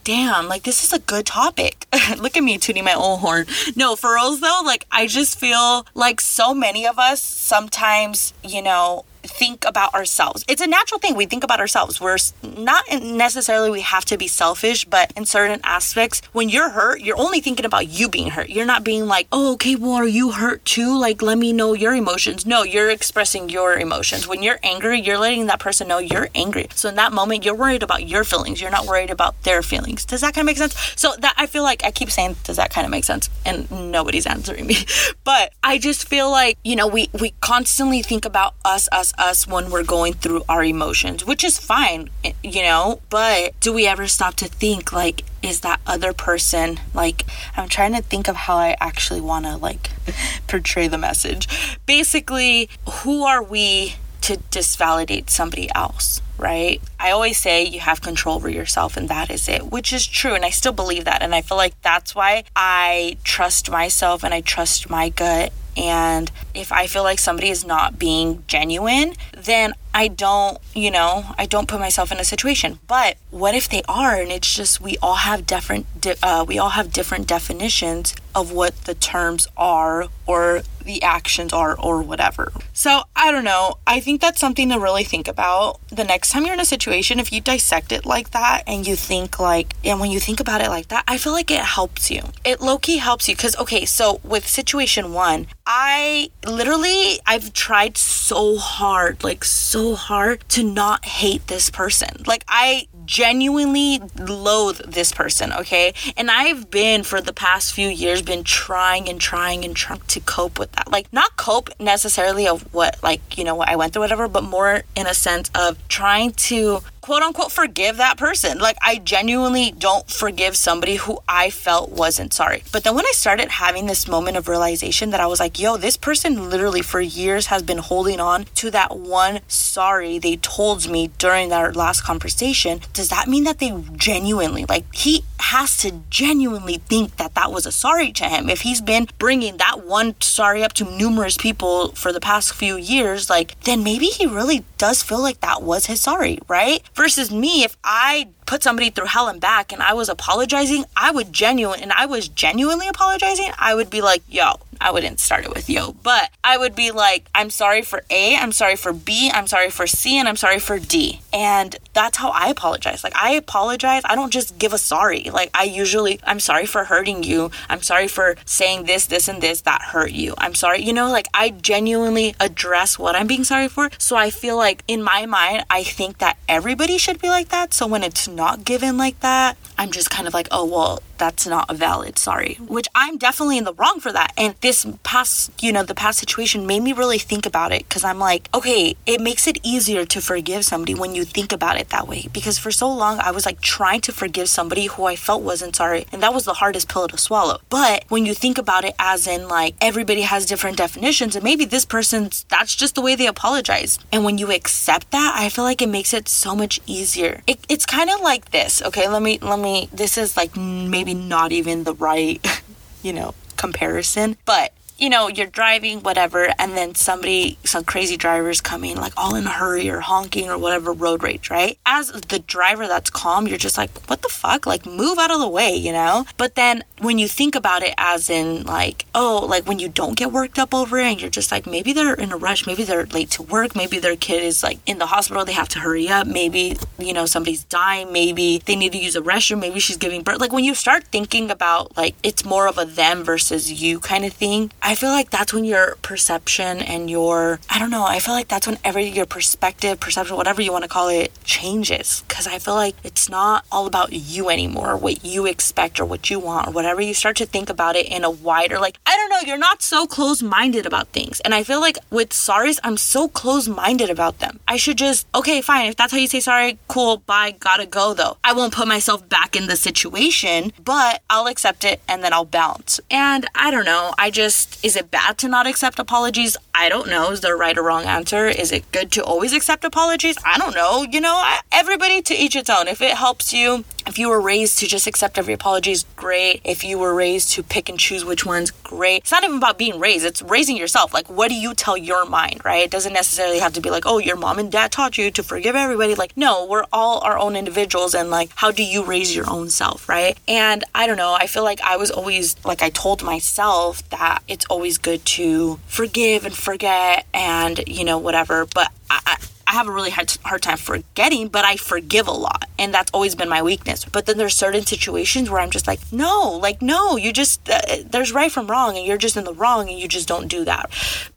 damn, 0.05 0.49
like 0.49 0.63
this 0.63 0.85
is 0.85 0.93
a 0.93 0.99
good 0.99 1.27
topic. 1.27 1.87
Look 2.19 2.37
at 2.37 2.43
me 2.43 2.59
tuning 2.59 2.85
my 2.85 2.95
own 2.95 3.19
horn. 3.21 3.47
No, 3.77 3.97
for 3.97 4.15
reals 4.15 4.41
though, 4.41 4.61
like 4.65 4.87
I 4.91 5.07
just 5.07 5.39
feel 5.39 5.87
like 5.95 6.21
so 6.21 6.55
many 6.55 6.87
of 6.87 6.99
us 6.99 7.23
sometimes, 7.23 8.33
you 8.43 8.63
know, 8.63 9.05
think 9.31 9.65
about 9.67 9.95
ourselves. 9.95 10.45
It's 10.49 10.61
a 10.61 10.67
natural 10.67 10.99
thing. 11.01 11.15
We 11.15 11.27
think 11.27 11.45
about 11.45 11.61
ourselves. 11.61 12.01
We're 12.01 12.19
not 12.43 12.85
necessarily 12.91 13.71
we 13.71 13.81
have 13.81 14.05
to 14.07 14.19
be 14.19 14.29
selfish, 14.29 14.85
but 14.85 15.13
in 15.17 15.25
certain 15.25 15.61
aspects, 15.65 16.23
when 16.33 16.49
you're 16.49 16.71
hurt, 16.71 17.01
you're 17.01 17.19
only 17.19 17.41
thinking 17.41 17.67
about 17.67 17.89
you 17.89 18.09
being 18.09 18.31
hurt. 18.31 18.51
You're 18.51 18.67
not 18.67 18.85
being 18.85 19.07
like, 19.07 19.27
"Oh, 19.33 19.53
okay, 19.55 19.77
well, 19.77 19.95
are 19.95 20.07
you 20.07 20.33
hurt 20.33 20.65
too? 20.65 20.99
Like, 20.99 21.23
let 21.23 21.39
me 21.39 21.53
know 21.53 21.73
your 21.73 21.95
emotions." 21.95 22.45
No, 22.45 22.63
you're 22.63 22.91
expressing 22.91 23.49
your 23.49 23.75
emotions. 23.75 24.27
When 24.27 24.43
you're 24.43 24.61
angry, 24.63 25.01
you're 25.01 25.19
letting 25.19 25.47
that 25.47 25.61
person 25.61 25.89
know 25.89 25.99
you're 25.99 26.29
angry. 26.35 26.69
So 26.75 26.89
in 26.89 26.97
that 26.97 27.13
moment, 27.13 27.45
you're 27.45 27.55
worried 27.55 27.83
about 27.83 28.07
your 28.07 28.25
feelings. 28.25 28.61
You're 28.61 28.71
not 28.71 28.87
worried 28.87 29.11
about 29.11 29.43
their 29.45 29.63
feelings. 29.63 30.05
Does 30.05 30.21
that 30.21 30.35
kind 30.35 30.45
of 30.45 30.47
make 30.47 30.59
sense? 30.59 30.75
So 30.97 31.15
that 31.19 31.35
I 31.37 31.47
feel 31.47 31.63
like 31.63 31.85
I 31.85 31.91
keep 31.91 32.11
saying, 32.11 32.37
"Does 32.45 32.57
that 32.57 32.71
kind 32.71 32.85
of 32.85 32.91
make 32.91 33.05
sense?" 33.05 33.31
and 33.45 33.71
nobody's 33.71 34.27
answering 34.35 34.67
me. 34.67 34.77
But 35.25 35.53
I 35.63 35.79
just 35.79 36.09
feel 36.09 36.31
like, 36.31 36.59
you 36.65 36.77
know, 36.77 36.87
we 36.87 37.11
we 37.13 37.35
constantly 37.41 38.03
think 38.03 38.25
about 38.25 38.55
us 38.65 38.89
us 38.93 39.13
us 39.21 39.47
when 39.47 39.71
we're 39.71 39.85
going 39.85 40.15
through 40.15 40.43
our 40.49 40.65
emotions, 40.65 41.25
which 41.25 41.45
is 41.45 41.59
fine, 41.59 42.11
eh, 42.25 42.33
you 42.43 42.63
know, 42.63 43.01
but 43.11 43.59
do 43.61 43.73
we 43.73 43.87
ever 43.87 44.07
stop 44.07 44.35
to 44.37 44.49
think 44.49 44.93
like 44.93 45.25
is 45.43 45.61
that 45.61 45.81
other 45.87 46.13
person 46.13 46.79
like 46.93 47.25
I'm 47.57 47.69
trying 47.69 47.95
to 47.95 48.03
think 48.03 48.29
of 48.29 48.37
how 48.37 48.57
I 48.57 48.77
actually 48.81 49.21
want 49.21 49.47
to 49.47 49.57
like 49.57 49.91
portray 50.47 50.89
the 50.89 50.99
message. 50.99 51.49
Basically, 51.87 52.69
who 52.89 53.25
are 53.25 53.43
we 53.43 53.97
to 54.23 54.37
disvalidate 54.51 55.31
somebody 55.31 55.71
else? 55.75 56.21
right? 56.41 56.81
I 56.99 57.11
always 57.11 57.37
say 57.37 57.65
you 57.65 57.81
have 57.81 58.01
control 58.01 58.37
over 58.37 58.49
yourself 58.49 58.97
and 58.97 59.11
that 59.11 59.31
is 59.31 59.47
it, 59.47 59.67
which 59.67 59.93
is 59.93 60.07
true. 60.07 60.35
And 60.35 60.43
I 60.43 60.49
still 60.49 60.73
believe 60.73 61.05
that. 61.05 61.23
And 61.23 61.35
I 61.35 61.43
feel 61.43 61.59
like 61.59 61.81
that's 61.83 62.15
why 62.15 62.45
I 62.57 63.19
trust 63.25 63.71
myself 63.71 64.25
and 64.25 64.33
I 64.33 64.41
trust 64.41 64.89
my 64.89 65.11
gut 65.11 65.53
and 65.77 66.31
if 66.55 66.73
I 66.73 66.87
feel 66.87 67.03
like 67.03 67.19
somebody 67.19 67.51
is 67.51 67.65
not 67.65 67.99
being 67.99 68.45
genuine, 68.47 69.15
then 69.45 69.75
I 69.93 70.09
don't, 70.09 70.59
you 70.75 70.91
know, 70.91 71.35
I 71.37 71.47
don't 71.47 71.69
put 71.69 71.81
myself 71.81 72.13
in 72.13 72.19
a 72.19 72.25
situation. 72.25 72.79
But 72.87 73.17
what 73.31 73.55
if 73.55 73.69
they 73.69 73.83
are 73.89 74.15
and 74.15 74.31
it's 74.31 74.55
just 74.55 74.81
we 74.81 74.97
all 75.03 75.17
have 75.17 75.47
different 75.47 75.87
uh, 76.23 76.45
we 76.47 76.59
all 76.59 76.71
have 76.71 76.93
different 76.93 77.27
definitions 77.27 78.15
of 78.35 78.53
what 78.53 78.85
the 78.85 78.95
terms 78.95 79.49
are 79.57 80.07
or 80.27 80.63
the 80.85 81.03
actions 81.03 81.53
are 81.53 81.79
or 81.79 82.03
whatever. 82.03 82.53
So, 82.73 83.03
I 83.15 83.31
don't 83.31 83.45
know. 83.45 83.75
I 83.87 84.01
think 84.01 84.21
that's 84.21 84.41
something 84.41 84.69
to 84.71 84.79
really 84.79 85.05
think 85.05 85.29
about 85.29 85.81
the 85.89 86.05
next 86.05 86.31
time 86.31 86.45
you're 86.45 86.55
in 86.55 86.61
a 86.61 86.65
situation 86.65 87.19
if 87.21 87.33
you 87.33 87.41
dissect 87.41 87.93
it 87.93 88.07
like 88.07 88.31
that 88.31 88.63
and 88.67 88.87
you 88.87 88.97
think 88.97 89.39
like 89.39 89.75
and 89.85 90.01
when 90.01 90.11
you 90.11 90.21
think 90.21 90.41
about 90.41 90.61
it 90.61 90.69
like 90.69 90.89
that, 90.89 91.05
I 91.07 91.19
feel 91.19 91.33
like 91.33 91.51
it 91.51 91.61
helps 91.61 92.11
you. 92.11 92.23
It 92.45 92.61
low 92.61 92.79
key 92.79 92.99
helps 92.99 93.29
you 93.29 93.37
cuz 93.37 93.57
okay, 93.57 93.85
so 93.85 94.21
with 94.25 94.47
situation 94.49 95.13
1, 95.13 95.47
I 95.67 96.31
literally 96.45 97.21
I've 97.27 97.53
tried 97.53 97.97
so 97.97 98.57
hard, 98.59 99.23
like 99.23 99.30
so 99.43 99.95
hard 99.95 100.49
to 100.51 100.63
not 100.63 101.05
hate 101.05 101.47
this 101.47 101.71
person. 101.71 102.25
Like 102.27 102.45
I 102.49 102.89
genuinely 103.05 104.01
loathe 104.19 104.81
this 104.87 105.13
person, 105.13 105.53
okay? 105.53 105.95
And 106.17 106.31
I've 106.31 106.71
been 106.71 107.03
for 107.03 107.21
the 107.21 107.33
past 107.33 107.73
few 107.73 107.89
years 107.89 108.23
been 108.23 108.45
trying 108.45 109.09
and 109.09 109.21
trying 109.21 109.65
and 109.65 109.75
trying 109.75 110.01
to 110.01 110.21
cope 110.21 110.59
with 110.59 110.73
that. 110.73 110.91
Like 110.91 111.13
not 111.13 111.37
cope 111.37 111.71
necessarily 111.81 112.47
of 112.47 112.63
what 112.73 113.03
like, 113.03 113.39
you 113.39 113.45
know, 113.45 113.55
what 113.55 113.69
I 113.69 113.77
went 113.77 113.93
through 113.93 114.03
whatever, 114.03 114.29
but 114.29 114.45
more 114.45 114.83
in 114.95 115.07
a 115.07 115.15
sense 115.15 115.51
of 115.55 115.77
trying 115.89 116.33
to 116.33 116.81
quote 117.11 117.23
unquote 117.23 117.51
forgive 117.51 117.97
that 117.97 118.17
person. 118.17 118.61
Like 118.61 118.77
I 118.81 118.99
genuinely 118.99 119.73
don't 119.73 120.09
forgive 120.09 120.55
somebody 120.57 120.95
who 120.95 121.19
I 121.29 121.51
felt 121.51 121.91
wasn't 121.91 122.33
sorry. 122.33 122.63
But 122.71 122.85
then 122.85 122.95
when 122.95 123.05
I 123.05 123.11
started 123.15 123.49
having 123.49 123.87
this 123.87 124.07
moment 124.07 124.37
of 124.37 124.47
realization 124.47 125.11
that 125.11 125.19
I 125.19 125.27
was 125.27 125.41
like, 125.41 125.59
yo, 125.59 125.77
this 125.77 125.97
person 125.97 126.49
literally 126.49 126.83
for 126.83 127.01
years 127.01 127.47
has 127.47 127.65
been 127.65 127.79
holding 127.79 128.21
on 128.21 128.45
to 128.55 128.71
that 128.71 128.97
one 128.97 129.41
sorry 129.49 130.21
they 130.21 130.37
told 130.37 130.89
me 130.89 131.11
during 131.19 131.53
our 131.53 131.73
last 131.73 132.03
conversation, 132.03 132.81
does 132.93 133.09
that 133.09 133.27
mean 133.27 133.43
that 133.43 133.59
they 133.59 133.77
genuinely, 133.97 134.65
like 134.67 134.85
he 134.95 135.25
has 135.41 135.77
to 135.79 135.91
genuinely 136.11 136.77
think 136.77 137.17
that 137.17 137.35
that 137.35 137.51
was 137.51 137.67
a 137.67 137.73
sorry 137.73 138.13
to 138.13 138.25
him. 138.25 138.49
If 138.49 138.61
he's 138.61 138.81
been 138.81 139.09
bringing 139.19 139.57
that 139.57 139.85
one 139.85 140.15
sorry 140.21 140.63
up 140.63 140.75
to 140.75 140.85
numerous 140.85 141.37
people 141.37 141.91
for 141.93 142.13
the 142.13 142.21
past 142.21 142.55
few 142.55 142.77
years, 142.77 143.29
like 143.29 143.59
then 143.63 143.83
maybe 143.83 144.07
he 144.07 144.27
really 144.27 144.65
does 144.79 145.03
feel 145.03 145.21
like 145.21 145.41
that 145.41 145.63
was 145.63 145.87
his 145.87 146.01
sorry, 146.01 146.39
right? 146.47 146.83
Versus 147.01 147.31
me, 147.31 147.65
if 147.65 147.79
I 147.83 148.29
put 148.45 148.63
somebody 148.63 148.91
through 148.91 149.07
hell 149.07 149.29
and 149.29 149.41
back 149.41 149.73
and 149.73 149.81
I 149.81 149.95
was 149.95 150.11
apologizing, 150.11 150.85
I 150.97 151.11
would 151.13 151.33
genuine 151.33 151.81
and 151.81 151.93
I 151.93 152.05
was 152.05 152.29
genuinely 152.29 152.89
apologizing, 152.89 153.53
I 153.59 153.75
would 153.75 153.89
be 153.89 154.03
like, 154.03 154.23
yo, 154.29 154.57
I 154.81 154.91
wouldn't 154.91 155.21
start 155.21 155.45
it 155.45 155.55
with 155.55 155.71
yo, 155.71 155.93
but 155.93 156.31
I 156.43 156.59
would 156.59 156.75
be 156.75 156.91
like, 156.91 157.29
I'm 157.33 157.49
sorry 157.51 157.83
for 157.83 158.03
A, 158.11 158.37
I'm 158.37 158.51
sorry 158.51 158.75
for 158.75 158.93
B, 158.93 159.31
I'm 159.33 159.47
sorry 159.47 159.71
for 159.71 159.87
C, 159.87 160.19
and 160.19 160.29
I'm 160.29 160.37
sorry 160.37 160.59
for 160.59 160.81
D. 160.81 161.21
And 161.33 161.77
that's 161.93 162.17
how 162.17 162.31
I 162.31 162.49
apologize. 162.49 163.05
Like, 163.05 163.15
I 163.15 163.33
apologize. 163.33 164.03
I 164.05 164.17
don't 164.17 164.33
just 164.33 164.59
give 164.59 164.73
a 164.73 164.79
sorry. 164.79 165.31
Like, 165.31 165.51
I 165.55 165.65
usually, 165.65 166.19
I'm 166.25 166.41
sorry 166.41 166.67
for 166.67 166.85
hurting 166.85 167.23
you. 167.23 167.53
I'm 167.69 167.83
sorry 167.83 168.09
for 168.09 168.35
saying 168.47 168.85
this, 168.85 169.07
this, 169.07 169.29
and 169.29 169.41
this 169.41 169.61
that 169.61 169.83
hurt 169.83 170.11
you. 170.11 170.35
I'm 170.39 170.57
sorry. 170.57 170.83
You 170.83 170.93
know, 170.93 171.09
like, 171.11 171.29
I 171.35 171.51
genuinely 171.51 172.35
address 172.41 172.99
what 172.99 173.15
I'm 173.15 173.29
being 173.29 173.45
sorry 173.45 173.69
for. 173.69 173.91
So 173.99 174.17
I 174.17 174.31
feel 174.31 174.57
like 174.57 174.83
in 174.89 175.03
my 175.03 175.27
mind, 175.27 175.67
I 175.71 175.85
think 175.85 176.19
that 176.19 176.37
everybody 176.49 176.80
should 176.99 177.21
be 177.21 177.29
like 177.29 177.49
that. 177.51 177.75
So 177.75 177.87
when 177.87 178.03
it's 178.03 178.29
not 178.29 178.65
given 178.65 178.97
like 178.97 179.21
that, 179.21 179.57
I'm 179.79 179.91
just 179.91 180.11
kind 180.11 180.27
of 180.27 180.35
like, 180.35 180.49
oh, 180.51 180.65
well, 180.65 181.03
that's 181.21 181.47
not 181.47 181.71
a 181.71 181.75
valid 181.75 182.19
sorry, 182.19 182.55
which 182.67 182.89
I'm 182.95 183.19
definitely 183.19 183.59
in 183.59 183.65
the 183.65 183.75
wrong 183.75 184.01
for 184.01 184.11
that. 184.11 184.33
And 184.37 184.55
this 184.63 184.87
past, 185.05 185.53
you 185.63 185.71
know, 185.71 185.85
the 185.85 185.95
past 185.95 186.19
situation 186.19 186.67
made 186.67 186.83
me 186.83 186.93
really 186.93 187.19
think 187.19 187.47
about 187.47 187.73
it 187.73 187.83
because 187.85 188.05
I'm 188.05 188.19
like, 188.19 188.49
okay, 188.55 188.97
it 189.07 189.21
makes 189.21 189.47
it 189.47 189.59
easier 189.63 190.05
to 190.07 190.21
forgive 190.21 190.65
somebody 190.65 190.95
when 190.95 191.15
you 191.15 191.25
think 191.25 191.53
about 191.53 191.77
it 191.79 191.91
that 191.91 192.09
way. 192.09 192.27
Because 192.33 192.59
for 192.59 192.71
so 192.71 192.91
long, 192.91 193.19
I 193.21 193.31
was 193.31 193.45
like 193.47 193.61
trying 193.61 194.01
to 194.03 194.13
forgive 194.13 194.49
somebody 194.49 194.87
who 194.87 195.05
I 195.05 195.15
felt 195.15 195.43
wasn't 195.43 195.77
sorry. 195.77 196.07
And 196.11 196.23
that 196.23 196.35
was 196.35 196.45
the 196.47 196.55
hardest 196.55 196.89
pill 196.89 197.07
to 197.07 197.19
swallow. 197.19 197.61
But 197.69 198.07
when 198.09 198.25
you 198.25 198.35
think 198.35 198.57
about 198.57 198.85
it 198.85 198.95
as 198.99 199.27
in 199.27 199.47
like 199.47 199.75
everybody 199.81 200.23
has 200.23 200.47
different 200.47 200.79
definitions, 200.79 201.37
and 201.37 201.45
maybe 201.45 201.67
this 201.67 201.85
person's, 201.85 202.45
that's 202.49 202.75
just 202.75 202.95
the 202.95 203.03
way 203.03 203.15
they 203.15 203.27
apologize. 203.27 203.99
And 204.11 204.25
when 204.25 204.39
you 204.39 204.51
accept 204.51 205.11
that, 205.11 205.35
I 205.37 205.51
feel 205.51 205.65
like 205.65 205.83
it 205.83 205.89
makes 205.89 206.15
it 206.15 206.29
so 206.29 206.57
much 206.57 206.81
easier. 206.87 207.43
It, 207.47 207.59
it's 207.69 207.85
kind 207.85 208.09
of 208.09 208.21
like 208.21 208.51
this, 208.53 208.81
okay? 208.83 209.07
Let 209.07 209.23
me, 209.23 209.39
let 209.43 209.59
me, 209.59 209.91
this 209.93 210.17
is 210.17 210.37
like 210.37 210.57
maybe 210.57 211.10
maybe 211.15 211.29
not 211.29 211.53
even 211.53 211.85
the 211.85 211.95
right, 211.95 212.45
you 213.03 213.13
know, 213.13 213.35
comparison. 213.57 214.37
But 214.45 214.73
you 215.01 215.09
know, 215.09 215.29
you're 215.29 215.47
driving, 215.47 216.01
whatever, 216.01 216.53
and 216.59 216.77
then 216.77 216.95
somebody, 216.95 217.59
some 217.65 217.85
crazy 217.85 218.17
drivers 218.17 218.61
coming, 218.61 218.97
like 218.97 219.15
all 219.17 219.35
in 219.35 219.47
a 219.47 219.51
hurry 219.51 219.89
or 219.89 220.01
honking 220.01 220.49
or 220.51 220.59
whatever, 220.59 220.93
road 220.93 221.23
rage, 221.23 221.51
right? 221.51 221.79
As 221.87 222.13
the 222.13 222.39
driver 222.41 222.87
that's 222.87 223.09
calm, 223.09 223.47
you're 223.47 223.59
just 223.59 223.79
like, 223.79 223.91
what 224.09 224.23
the 224.23 224.29
fuck? 224.29 224.67
Like, 224.67 224.85
move 224.85 225.19
out 225.19 225.31
of 225.31 225.41
the 225.41 225.49
way, 225.49 225.75
you 225.75 225.93
know? 225.93 226.27
But 226.37 226.55
then 226.55 226.85
when 226.99 227.19
you 227.19 227.29
think 227.29 227.55
about 227.55 227.83
it 227.83 227.95
as 227.97 228.29
in, 228.29 228.65
like, 228.65 229.07
oh, 229.15 229.47
like 229.49 229.67
when 229.67 229.79
you 229.79 229.89
don't 229.89 230.17
get 230.17 230.33
worked 230.33 230.59
up 230.59 230.75
over 230.75 230.99
it 230.99 231.05
and 231.05 231.21
you're 231.21 231.31
just 231.31 231.51
like, 231.51 231.67
maybe 231.67 231.93
they're 231.95 232.15
in 232.15 232.33
a 232.33 232.37
rush, 232.37 232.67
maybe 232.67 232.85
they're 232.85 233.07
late 233.07 233.31
to 233.31 233.43
work, 233.43 233.75
maybe 233.75 233.99
their 233.99 234.17
kid 234.17 234.45
is 234.45 234.63
like 234.63 234.79
in 234.85 234.99
the 234.99 235.07
hospital, 235.07 235.45
they 235.45 235.53
have 235.53 235.69
to 235.71 235.79
hurry 235.79 236.09
up, 236.09 236.27
maybe, 236.27 236.77
you 236.99 237.15
know, 237.15 237.25
somebody's 237.25 237.65
dying, 237.65 238.13
maybe 238.13 238.61
they 238.67 238.77
need 238.77 238.93
to 238.93 238.99
use 238.99 239.17
a 239.17 239.23
restroom, 239.23 239.61
maybe 239.61 239.81
she's 239.81 239.97
giving 239.97 240.23
birth. 240.23 240.41
Like, 240.41 240.53
when 240.53 240.65
you 240.65 240.75
start 240.75 241.05
thinking 241.05 241.51
about 241.51 241.97
like 241.97 242.15
it's 242.23 242.45
more 242.45 242.69
of 242.69 242.77
a 242.77 242.85
them 242.85 243.25
versus 243.25 243.83
you 243.83 243.99
kind 243.99 244.27
of 244.27 244.33
thing, 244.35 244.71
feel 244.95 245.11
like 245.11 245.31
that's 245.31 245.53
when 245.53 245.65
your 245.65 245.97
perception 246.03 246.81
and 246.81 247.11
your, 247.11 247.61
I 247.69 247.79
don't 247.79 247.91
know, 247.91 248.05
I 248.05 248.19
feel 248.19 248.35
like 248.35 248.49
that's 248.49 248.67
when 248.67 248.79
every 248.85 249.05
your 249.09 249.27
perspective, 249.27 250.01
perception, 250.01 250.37
whatever 250.37 250.63
you 250.63 250.73
want 250.73 250.85
to 250.85 250.89
call 250.89 251.09
it, 251.09 251.33
changes. 251.45 252.25
Cause 252.29 252.47
I 252.47 252.59
feel 252.59 252.75
like 252.75 252.95
it's 253.05 253.29
not 253.29 253.65
all 253.71 253.87
about 253.87 254.13
you 254.13 254.49
anymore, 254.49 254.97
what 254.97 255.25
you 255.25 255.47
expect 255.47 256.01
or 256.01 256.05
what 256.05 256.31
you 256.31 256.39
want 256.39 256.69
or 256.69 256.71
whatever. 256.71 257.01
You 257.01 257.15
start 257.15 257.37
to 257.37 257.47
think 257.47 257.69
about 257.69 257.97
it 257.97 258.07
in 258.07 258.25
a 258.25 258.31
wider, 258.31 258.79
like, 258.79 258.99
I 259.07 259.17
don't 259.17 259.31
know, 259.31 259.47
you're 259.47 259.59
not 259.59 259.83
so 259.83 260.07
close 260.07 260.43
minded 260.43 260.87
about 260.87 261.09
things. 261.09 261.41
And 261.41 261.55
I 261.55 261.63
feel 261.63 261.81
like 261.81 261.99
with 262.11 262.31
sorries, 262.31 262.79
I'm 262.83 262.97
so 262.97 263.29
close 263.29 263.69
minded 263.69 264.11
about 264.11 264.39
them. 264.39 264.61
I 264.67 264.77
should 264.77 264.99
just, 264.99 265.27
okay, 265.35 265.61
fine. 265.61 265.87
If 265.87 265.97
that's 265.97 266.13
how 266.13 266.19
you 266.19 266.27
say 266.27 266.41
sorry, 266.41 266.79
cool, 266.89 267.19
bye, 267.19 267.55
gotta 267.59 267.87
go 267.87 268.15
though. 268.15 268.39
I 268.43 268.53
won't 268.53 268.75
put 268.75 268.89
myself 268.89 269.29
back 269.29 269.55
in 269.57 269.67
the 269.67 269.77
situation, 269.77 270.73
but 270.83 271.23
I'll 271.29 271.47
accept 271.47 271.85
it 271.85 272.01
and 272.09 272.25
then 272.25 272.33
I'll 272.33 272.45
bounce. 272.45 273.01
And 273.11 273.47
I 273.55 273.71
don't 273.71 273.85
know, 273.85 274.15
I 274.19 274.31
just, 274.31 274.80
is 274.83 274.97
it 274.97 275.11
bad 275.11 275.37
to 275.39 275.49
not 275.49 275.67
accept 275.67 275.99
apologies? 275.99 276.57
I 276.75 276.89
don't 276.89 277.09
know. 277.09 277.31
Is 277.31 277.41
there 277.41 277.55
a 277.55 277.59
right 277.59 277.77
or 277.77 277.83
wrong 277.83 278.05
answer? 278.05 278.47
Is 278.47 278.73
it 278.73 278.91
good 278.93 279.13
to 279.13 279.25
always 279.25 279.53
accept 279.53 279.85
apologies? 279.85 280.37
I 280.45 280.59
don't 280.59 280.75
know. 280.75 281.03
You 281.03 281.21
know, 281.21 281.59
everybody 281.71 282.23
to 282.23 282.35
each 282.35 282.57
its 282.57 282.71
own. 282.71 282.89
If 282.89 283.03
it 283.03 283.13
helps 283.13 283.53
you, 283.53 283.85
if 284.11 284.19
you 284.19 284.29
were 284.29 284.41
raised 284.41 284.81
to 284.81 284.89
just 284.89 285.07
accept 285.07 285.39
every 285.39 285.55
apologies, 285.55 286.05
great. 286.17 286.61
If 286.65 286.83
you 286.83 286.99
were 286.99 287.15
raised 287.15 287.53
to 287.53 287.63
pick 287.63 287.89
and 287.89 287.97
choose 287.97 288.25
which 288.25 288.45
ones, 288.45 288.73
great. 288.73 289.19
It's 289.19 289.31
not 289.31 289.45
even 289.45 289.59
about 289.59 289.79
being 289.79 290.01
raised, 290.01 290.27
it's 290.27 290.43
raising 290.43 290.77
yourself. 290.77 291.15
Like, 291.15 291.31
what 291.31 291.49
do 291.49 291.55
you 291.55 291.75
tell 291.75 291.97
your 291.97 292.27
mind, 292.27 292.61
right? 292.65 292.83
It 292.83 292.91
doesn't 292.91 293.13
necessarily 293.13 293.61
have 293.61 293.73
to 293.75 293.81
be 293.81 293.89
like, 293.89 294.03
oh, 294.07 294.19
your 294.19 294.35
mom 294.35 294.59
and 294.59 294.71
dad 294.71 294.91
taught 294.91 295.17
you 295.17 295.31
to 295.31 295.45
forgive 295.45 295.77
everybody. 295.77 296.17
Like, 296.17 296.37
no, 296.37 296.67
we're 296.67 296.87
all 296.93 297.21
our 297.21 297.39
own 297.39 297.55
individuals. 297.55 298.13
And 298.13 298.31
like, 298.31 298.51
how 298.57 298.73
do 298.73 298.83
you 298.83 299.05
raise 299.05 299.35
your 299.35 299.49
own 299.49 299.71
self, 299.71 300.09
right? 300.09 300.37
And 300.49 300.83
I 300.93 301.07
don't 301.07 301.17
know, 301.17 301.33
I 301.33 301.47
feel 301.47 301.63
like 301.63 301.81
I 301.81 301.97
was 301.97 302.11
always, 302.11 302.57
like, 302.65 302.83
I 302.83 302.91
told 302.91 303.23
myself 303.23 304.07
that 304.11 304.43
it's 304.49 304.67
always 304.67 304.99
good 304.99 305.25
to 305.37 305.79
forgive 305.87 306.45
and 306.45 306.55
forget 306.55 307.27
and, 307.33 307.81
you 307.87 308.05
know, 308.05 308.19
whatever. 308.19 308.67
But 308.67 308.91
I, 309.09 309.21
I 309.25 309.37
have 309.73 309.89
a 309.89 309.93
really 309.93 310.11
hard, 310.11 310.37
hard 310.45 310.63
time 310.63 310.77
forgetting, 310.77 311.49
but 311.49 311.65
I 311.65 311.77
forgive 311.77 312.27
a 312.27 312.33
lot. 312.33 312.69
And 312.79 312.95
that's 312.95 313.11
always 313.13 313.35
been 313.35 313.49
my 313.49 313.63
weakness. 313.63 314.05
But 314.05 314.27
then 314.27 314.39
there's 314.39 314.55
certain 314.55 314.87
situations 314.87 315.51
where 315.51 315.61
I'm 315.61 315.71
just 315.71 315.87
like, 315.87 316.01
no, 316.13 316.59
like, 316.61 316.81
no, 316.81 317.17
you 317.17 317.33
just, 317.33 317.69
uh, 317.69 317.81
there's 318.05 318.33
right 318.33 318.51
from 318.51 318.67
wrong 318.67 318.97
and 318.97 319.07
you're 319.07 319.19
just 319.19 319.37
in 319.37 319.45
the 319.45 319.55
wrong 319.55 319.89
and 319.89 319.99
you 319.99 320.09
just 320.09 320.29
don't 320.29 320.49
do 320.49 320.65
that. 320.65 320.91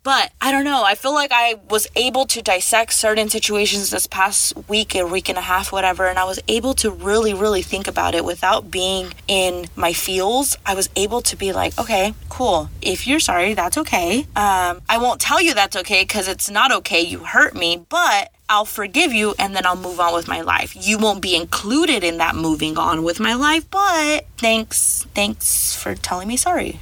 But 0.04 0.32
I 0.41 0.52
don't 0.52 0.65
know. 0.65 0.84
I 0.84 0.96
feel 0.96 1.13
like 1.13 1.32
I 1.34 1.60
was 1.69 1.88
able 1.96 2.26
to 2.28 2.41
dissect 2.41 2.93
certain 2.93 3.30
situations 3.30 3.89
this 3.89 4.08
past 4.08 4.54
week, 4.67 4.96
a 4.96 5.06
week 5.06 5.30
and 5.30 5.38
a 5.38 5.41
half, 5.41 5.72
whatever. 5.72 6.08
And 6.08 6.19
I 6.19 6.26
was 6.26 6.39
able 6.48 6.74
to 6.76 6.91
really, 6.91 7.34
really 7.34 7.62
think 7.62 7.88
about 7.88 8.15
it 8.15 8.26
without 8.26 8.72
being 8.72 9.13
in 9.28 9.67
my 9.76 9.93
feels. 9.93 10.58
I 10.65 10.76
was 10.76 10.89
able 10.96 11.22
to 11.22 11.36
be 11.36 11.54
like, 11.54 11.78
okay, 11.80 12.13
cool. 12.30 12.69
If 12.82 13.08
you're 13.08 13.19
sorry, 13.19 13.54
that's 13.54 13.78
okay. 13.78 14.22
Um, 14.36 14.82
I 14.89 14.98
won't 15.00 15.22
tell 15.22 15.41
you 15.41 15.54
that's 15.54 15.76
okay 15.78 16.04
because 16.04 16.28
it's 16.28 16.50
not 16.50 16.72
okay. 16.72 17.02
You 17.02 17.19
hurt 17.19 17.56
me, 17.56 17.86
but 17.89 18.22
I'll 18.49 18.65
forgive 18.65 19.13
you 19.13 19.34
and 19.39 19.56
then 19.56 19.65
I'll 19.65 19.75
move 19.75 19.99
on 19.99 20.13
with 20.13 20.27
my 20.27 20.41
life. 20.41 20.75
You 20.79 20.97
won't 20.97 21.21
be 21.21 21.36
included 21.36 22.03
in 22.03 22.17
that 22.17 22.36
moving 22.36 22.77
on 22.77 23.03
with 23.03 23.19
my 23.19 23.34
life, 23.34 23.69
but 23.69 24.25
thanks. 24.38 25.06
Thanks 25.15 25.73
for 25.75 25.95
telling 25.95 26.27
me 26.27 26.38
sorry. 26.38 26.79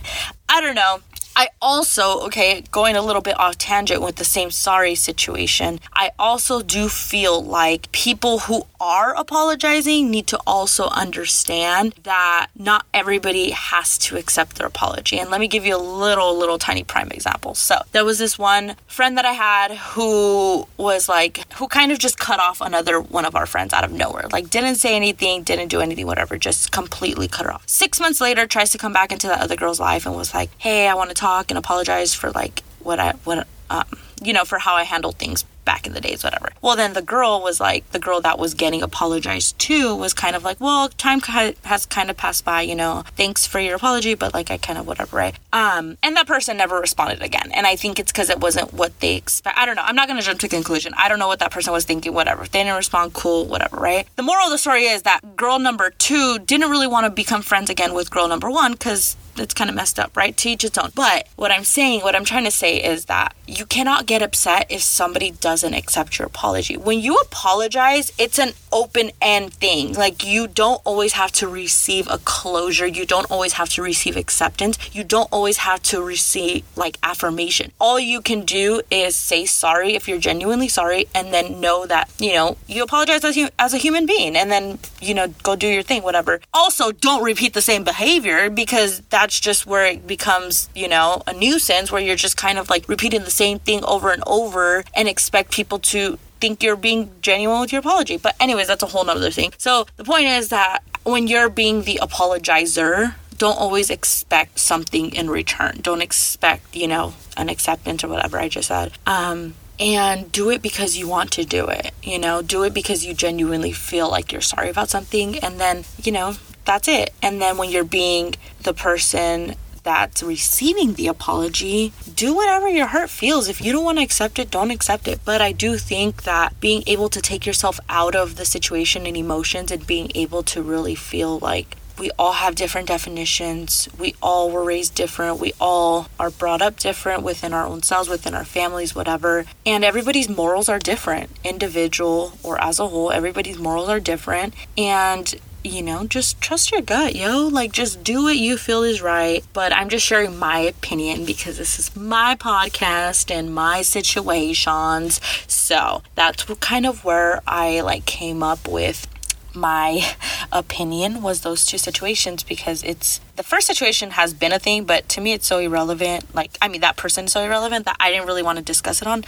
I 0.49 0.61
don't 0.61 0.75
know. 0.75 0.99
I 1.35 1.47
also, 1.61 2.19
okay, 2.25 2.63
going 2.71 2.97
a 2.97 3.01
little 3.01 3.21
bit 3.21 3.39
off 3.39 3.57
tangent 3.57 4.01
with 4.01 4.17
the 4.17 4.25
same 4.25 4.51
sorry 4.51 4.95
situation, 4.95 5.79
I 5.93 6.11
also 6.19 6.61
do 6.61 6.89
feel 6.89 7.41
like 7.41 7.91
people 7.93 8.39
who 8.39 8.65
are 8.81 9.15
apologizing 9.15 10.09
need 10.09 10.25
to 10.25 10.39
also 10.47 10.87
understand 10.87 11.93
that 12.01 12.47
not 12.55 12.83
everybody 12.95 13.51
has 13.51 13.95
to 13.99 14.17
accept 14.17 14.55
their 14.55 14.65
apology. 14.65 15.19
And 15.19 15.29
let 15.29 15.39
me 15.39 15.47
give 15.47 15.63
you 15.63 15.77
a 15.77 15.77
little, 15.77 16.35
little 16.35 16.57
tiny 16.57 16.83
prime 16.83 17.11
example. 17.11 17.53
So 17.53 17.83
there 17.91 18.03
was 18.03 18.17
this 18.17 18.39
one 18.39 18.75
friend 18.87 19.15
that 19.19 19.25
I 19.25 19.33
had 19.33 19.71
who 19.71 20.67
was 20.77 21.07
like, 21.07 21.53
who 21.53 21.67
kind 21.67 21.91
of 21.91 21.99
just 21.99 22.17
cut 22.17 22.39
off 22.39 22.59
another 22.59 22.99
one 22.99 23.25
of 23.25 23.35
our 23.35 23.45
friends 23.45 23.71
out 23.71 23.83
of 23.83 23.91
nowhere. 23.91 24.27
Like, 24.31 24.49
didn't 24.49 24.75
say 24.75 24.95
anything, 24.95 25.43
didn't 25.43 25.67
do 25.67 25.79
anything, 25.79 26.07
whatever, 26.07 26.35
just 26.37 26.71
completely 26.71 27.27
cut 27.27 27.45
her 27.45 27.53
off. 27.53 27.63
Six 27.69 27.99
months 27.99 28.19
later, 28.19 28.47
tries 28.47 28.71
to 28.71 28.79
come 28.79 28.93
back 28.93 29.11
into 29.11 29.27
that 29.27 29.41
other 29.41 29.55
girl's 29.55 29.79
life 29.79 30.07
and 30.07 30.15
was 30.15 30.33
like, 30.33 30.49
hey, 30.57 30.87
I 30.87 30.95
want 30.95 31.09
to 31.09 31.15
talk 31.15 31.51
and 31.51 31.57
apologize 31.59 32.15
for 32.15 32.31
like 32.31 32.63
what 32.79 32.99
I, 32.99 33.11
what, 33.25 33.47
um, 33.69 33.85
you 34.23 34.33
know, 34.33 34.43
for 34.43 34.57
how 34.57 34.73
I 34.73 34.83
handled 34.83 35.17
things 35.17 35.45
back 35.65 35.87
in 35.87 35.93
the 35.93 36.01
days, 36.01 36.23
whatever. 36.23 36.49
Well, 36.61 36.75
then 36.75 36.93
the 36.93 37.01
girl 37.01 37.41
was 37.41 37.59
like, 37.59 37.89
the 37.91 37.99
girl 37.99 38.21
that 38.21 38.39
was 38.39 38.53
getting 38.53 38.81
apologized 38.81 39.57
to 39.59 39.95
was 39.95 40.13
kind 40.13 40.35
of 40.35 40.43
like, 40.43 40.59
well, 40.59 40.89
time 40.89 41.21
has 41.21 41.85
kind 41.85 42.09
of 42.09 42.17
passed 42.17 42.45
by, 42.45 42.61
you 42.61 42.75
know, 42.75 43.03
thanks 43.15 43.45
for 43.45 43.59
your 43.59 43.75
apology, 43.75 44.13
but 44.13 44.33
like 44.33 44.51
I 44.51 44.57
kind 44.57 44.79
of 44.79 44.87
whatever, 44.87 45.15
right? 45.15 45.35
Um, 45.53 45.97
and 46.03 46.15
that 46.15 46.27
person 46.27 46.57
never 46.57 46.79
responded 46.79 47.21
again. 47.21 47.51
And 47.53 47.67
I 47.67 47.75
think 47.75 47.99
it's 47.99 48.11
because 48.11 48.29
it 48.29 48.39
wasn't 48.39 48.73
what 48.73 48.99
they 48.99 49.15
expect. 49.15 49.57
I 49.57 49.65
don't 49.65 49.75
know. 49.75 49.83
I'm 49.83 49.95
not 49.95 50.07
going 50.07 50.19
to 50.19 50.25
jump 50.25 50.39
to 50.41 50.47
conclusion. 50.47 50.93
I 50.97 51.09
don't 51.09 51.19
know 51.19 51.27
what 51.27 51.39
that 51.39 51.51
person 51.51 51.73
was 51.73 51.85
thinking, 51.85 52.13
whatever. 52.13 52.43
If 52.43 52.51
they 52.51 52.59
didn't 52.63 52.75
respond, 52.75 53.13
cool, 53.13 53.45
whatever, 53.45 53.77
right? 53.77 54.07
The 54.15 54.23
moral 54.23 54.45
of 54.45 54.51
the 54.51 54.57
story 54.57 54.83
is 54.83 55.03
that 55.03 55.35
girl 55.35 55.59
number 55.59 55.91
two 55.91 56.39
didn't 56.39 56.69
really 56.69 56.87
want 56.87 57.05
to 57.05 57.09
become 57.09 57.41
friends 57.41 57.69
again 57.69 57.93
with 57.93 58.09
girl 58.11 58.27
number 58.27 58.49
one 58.49 58.73
because 58.73 59.15
it's 59.41 59.53
kind 59.53 59.69
of 59.69 59.75
messed 59.75 59.99
up, 59.99 60.15
right? 60.15 60.35
To 60.37 60.49
each 60.49 60.63
its 60.63 60.77
own. 60.77 60.91
But 60.95 61.27
what 61.35 61.51
I'm 61.51 61.63
saying, 61.63 62.01
what 62.01 62.15
I'm 62.15 62.25
trying 62.25 62.45
to 62.45 62.51
say 62.51 62.77
is 62.77 63.05
that 63.05 63.35
you 63.47 63.65
cannot 63.65 64.05
get 64.05 64.21
upset 64.21 64.67
if 64.69 64.81
somebody 64.81 65.31
doesn't 65.31 65.73
accept 65.73 66.17
your 66.17 66.27
apology. 66.27 66.77
When 66.77 66.99
you 66.99 67.15
apologize, 67.17 68.11
it's 68.17 68.39
an 68.39 68.53
open 68.71 69.11
end 69.21 69.53
thing. 69.53 69.93
Like 69.93 70.25
you 70.25 70.47
don't 70.47 70.81
always 70.85 71.13
have 71.13 71.31
to 71.33 71.47
receive 71.47 72.07
a 72.09 72.17
closure. 72.19 72.87
You 72.87 73.05
don't 73.05 73.29
always 73.29 73.53
have 73.53 73.69
to 73.69 73.81
receive 73.81 74.15
acceptance. 74.15 74.77
You 74.95 75.03
don't 75.03 75.29
always 75.31 75.57
have 75.57 75.81
to 75.83 76.01
receive 76.01 76.63
like 76.75 76.97
affirmation. 77.03 77.71
All 77.79 77.99
you 77.99 78.21
can 78.21 78.45
do 78.45 78.81
is 78.89 79.15
say 79.15 79.45
sorry 79.45 79.95
if 79.95 80.07
you're 80.07 80.19
genuinely 80.19 80.67
sorry 80.67 81.07
and 81.13 81.33
then 81.33 81.59
know 81.59 81.85
that, 81.85 82.09
you 82.19 82.33
know, 82.33 82.57
you 82.67 82.83
apologize 82.83 83.23
as, 83.23 83.35
you, 83.35 83.49
as 83.59 83.73
a 83.73 83.77
human 83.77 84.05
being 84.05 84.35
and 84.35 84.51
then, 84.51 84.79
you 85.01 85.13
know, 85.13 85.27
go 85.43 85.55
do 85.55 85.67
your 85.67 85.83
thing, 85.83 86.03
whatever. 86.03 86.39
Also, 86.53 86.91
don't 86.91 87.23
repeat 87.23 87.53
the 87.53 87.61
same 87.61 87.83
behavior 87.83 88.49
because 88.49 89.01
that's 89.31 89.39
just 89.39 89.65
where 89.65 89.85
it 89.85 90.05
becomes, 90.05 90.69
you 90.75 90.89
know, 90.89 91.23
a 91.25 91.33
nuisance 91.33 91.89
where 91.89 92.01
you're 92.01 92.17
just 92.17 92.35
kind 92.35 92.57
of 92.59 92.69
like 92.69 92.89
repeating 92.89 93.21
the 93.21 93.31
same 93.31 93.59
thing 93.59 93.81
over 93.85 94.11
and 94.11 94.21
over 94.27 94.83
and 94.93 95.07
expect 95.07 95.53
people 95.53 95.79
to 95.79 96.19
think 96.41 96.61
you're 96.61 96.75
being 96.75 97.09
genuine 97.21 97.61
with 97.61 97.71
your 97.71 97.79
apology. 97.79 98.17
But, 98.17 98.35
anyways, 98.41 98.67
that's 98.67 98.83
a 98.83 98.87
whole 98.87 99.05
nother 99.05 99.31
thing. 99.31 99.53
So, 99.57 99.85
the 99.95 100.03
point 100.03 100.25
is 100.25 100.49
that 100.49 100.79
when 101.03 101.27
you're 101.27 101.47
being 101.47 101.83
the 101.83 102.01
apologizer, 102.01 103.15
don't 103.37 103.57
always 103.57 103.89
expect 103.89 104.59
something 104.59 105.15
in 105.15 105.29
return. 105.29 105.79
Don't 105.81 106.01
expect, 106.01 106.75
you 106.75 106.89
know, 106.89 107.13
an 107.37 107.47
acceptance 107.47 108.03
or 108.03 108.09
whatever 108.09 108.37
I 108.37 108.49
just 108.49 108.67
said. 108.67 108.91
Um, 109.07 109.53
and 109.79 110.29
do 110.29 110.49
it 110.49 110.61
because 110.61 110.97
you 110.97 111.07
want 111.07 111.31
to 111.31 111.45
do 111.45 111.67
it. 111.67 111.91
You 112.03 112.19
know, 112.19 112.41
do 112.41 112.63
it 112.63 112.73
because 112.73 113.05
you 113.05 113.13
genuinely 113.13 113.71
feel 113.71 114.11
like 114.11 114.33
you're 114.33 114.41
sorry 114.41 114.69
about 114.69 114.89
something. 114.89 115.39
And 115.39 115.57
then, 115.57 115.85
you 116.03 116.11
know, 116.11 116.35
that's 116.65 116.87
it. 116.87 117.13
And 117.21 117.41
then 117.41 117.57
when 117.57 117.69
you're 117.69 117.83
being 117.83 118.35
the 118.61 118.73
person 118.73 119.55
that's 119.83 120.21
receiving 120.21 120.93
the 120.93 121.07
apology, 121.07 121.91
do 122.13 122.35
whatever 122.35 122.67
your 122.67 122.87
heart 122.87 123.09
feels. 123.09 123.47
If 123.47 123.61
you 123.61 123.71
don't 123.71 123.83
want 123.83 123.97
to 123.97 124.03
accept 124.03 124.37
it, 124.39 124.51
don't 124.51 124.71
accept 124.71 125.07
it. 125.07 125.21
But 125.25 125.41
I 125.41 125.51
do 125.51 125.77
think 125.77 126.23
that 126.23 126.59
being 126.59 126.83
able 126.85 127.09
to 127.09 127.21
take 127.21 127.45
yourself 127.45 127.79
out 127.89 128.15
of 128.15 128.35
the 128.35 128.45
situation 128.45 129.05
and 129.05 129.17
emotions 129.17 129.71
and 129.71 129.85
being 129.85 130.11
able 130.15 130.43
to 130.43 130.61
really 130.61 130.95
feel 130.95 131.39
like 131.39 131.77
we 131.99 132.09
all 132.17 132.33
have 132.33 132.55
different 132.55 132.87
definitions. 132.87 133.87
We 133.99 134.15
all 134.23 134.49
were 134.49 134.63
raised 134.63 134.95
different. 134.95 135.39
We 135.39 135.53
all 135.61 136.07
are 136.19 136.31
brought 136.31 136.61
up 136.61 136.79
different 136.79 137.21
within 137.21 137.53
our 137.53 137.67
own 137.67 137.83
selves, 137.83 138.09
within 138.09 138.33
our 138.33 138.45
families, 138.45 138.95
whatever. 138.95 139.45
And 139.67 139.83
everybody's 139.83 140.27
morals 140.27 140.67
are 140.67 140.79
different, 140.79 141.29
individual 141.43 142.33
or 142.41 142.59
as 142.63 142.79
a 142.79 142.87
whole. 142.87 143.11
Everybody's 143.11 143.59
morals 143.59 143.89
are 143.89 143.99
different. 143.99 144.55
And 144.75 145.35
you 145.63 145.81
know, 145.81 146.05
just 146.05 146.41
trust 146.41 146.71
your 146.71 146.81
gut, 146.81 147.15
yo. 147.15 147.47
Like, 147.47 147.71
just 147.71 148.03
do 148.03 148.23
what 148.23 148.37
you 148.37 148.57
feel 148.57 148.83
is 148.83 149.01
right. 149.01 149.43
But 149.53 149.73
I'm 149.73 149.89
just 149.89 150.05
sharing 150.05 150.37
my 150.37 150.59
opinion 150.59 151.25
because 151.25 151.57
this 151.57 151.77
is 151.77 151.95
my 151.95 152.35
podcast 152.35 153.31
and 153.31 153.53
my 153.53 153.81
situations. 153.81 155.21
So 155.47 156.01
that's 156.15 156.43
kind 156.59 156.85
of 156.85 157.03
where 157.03 157.41
I 157.45 157.81
like 157.81 158.05
came 158.05 158.41
up 158.43 158.67
with 158.67 159.07
my 159.53 160.15
opinion 160.51 161.21
was 161.21 161.41
those 161.41 161.65
two 161.65 161.77
situations 161.77 162.43
because 162.43 162.83
it's 162.83 163.19
the 163.35 163.43
first 163.43 163.67
situation 163.67 164.11
has 164.11 164.33
been 164.33 164.51
a 164.51 164.59
thing, 164.59 164.85
but 164.85 165.07
to 165.09 165.21
me 165.21 165.33
it's 165.33 165.47
so 165.47 165.59
irrelevant. 165.59 166.33
Like, 166.33 166.51
I 166.61 166.67
mean, 166.67 166.81
that 166.81 166.97
person 166.97 167.25
is 167.25 167.33
so 167.33 167.43
irrelevant 167.43 167.85
that 167.85 167.97
I 167.99 168.11
didn't 168.11 168.27
really 168.27 168.43
want 168.43 168.57
to 168.57 168.63
discuss 168.63 169.01
it 169.01 169.07
on, 169.07 169.23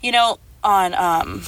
you 0.00 0.12
know, 0.12 0.38
on 0.62 0.94
um 0.94 1.42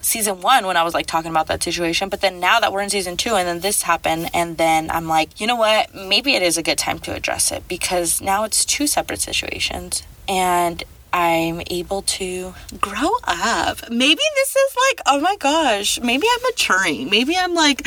season 0.00 0.40
one 0.40 0.66
when 0.66 0.76
I 0.76 0.82
was 0.82 0.94
like 0.94 1.06
talking 1.06 1.30
about 1.30 1.46
that 1.48 1.62
situation. 1.62 2.08
But 2.08 2.20
then 2.20 2.40
now 2.40 2.60
that 2.60 2.72
we're 2.72 2.82
in 2.82 2.90
season 2.90 3.16
two 3.16 3.34
and 3.34 3.46
then 3.46 3.60
this 3.60 3.82
happened, 3.82 4.30
and 4.34 4.56
then 4.56 4.90
I'm 4.90 5.08
like, 5.08 5.40
you 5.40 5.46
know 5.46 5.56
what? 5.56 5.94
Maybe 5.94 6.34
it 6.34 6.42
is 6.42 6.56
a 6.56 6.62
good 6.62 6.78
time 6.78 6.98
to 7.00 7.14
address 7.14 7.52
it 7.52 7.66
because 7.68 8.20
now 8.20 8.44
it's 8.44 8.64
two 8.64 8.86
separate 8.86 9.20
situations. 9.20 10.02
And 10.28 10.84
I'm 11.12 11.62
able 11.68 12.02
to 12.02 12.54
grow 12.80 13.10
up. 13.24 13.90
Maybe 13.90 14.22
this 14.34 14.56
is 14.56 14.76
like, 14.88 15.00
oh 15.06 15.20
my 15.20 15.36
gosh, 15.38 16.00
maybe 16.00 16.26
I'm 16.32 16.42
maturing. 16.42 17.10
Maybe 17.10 17.36
I'm 17.36 17.54
like 17.54 17.86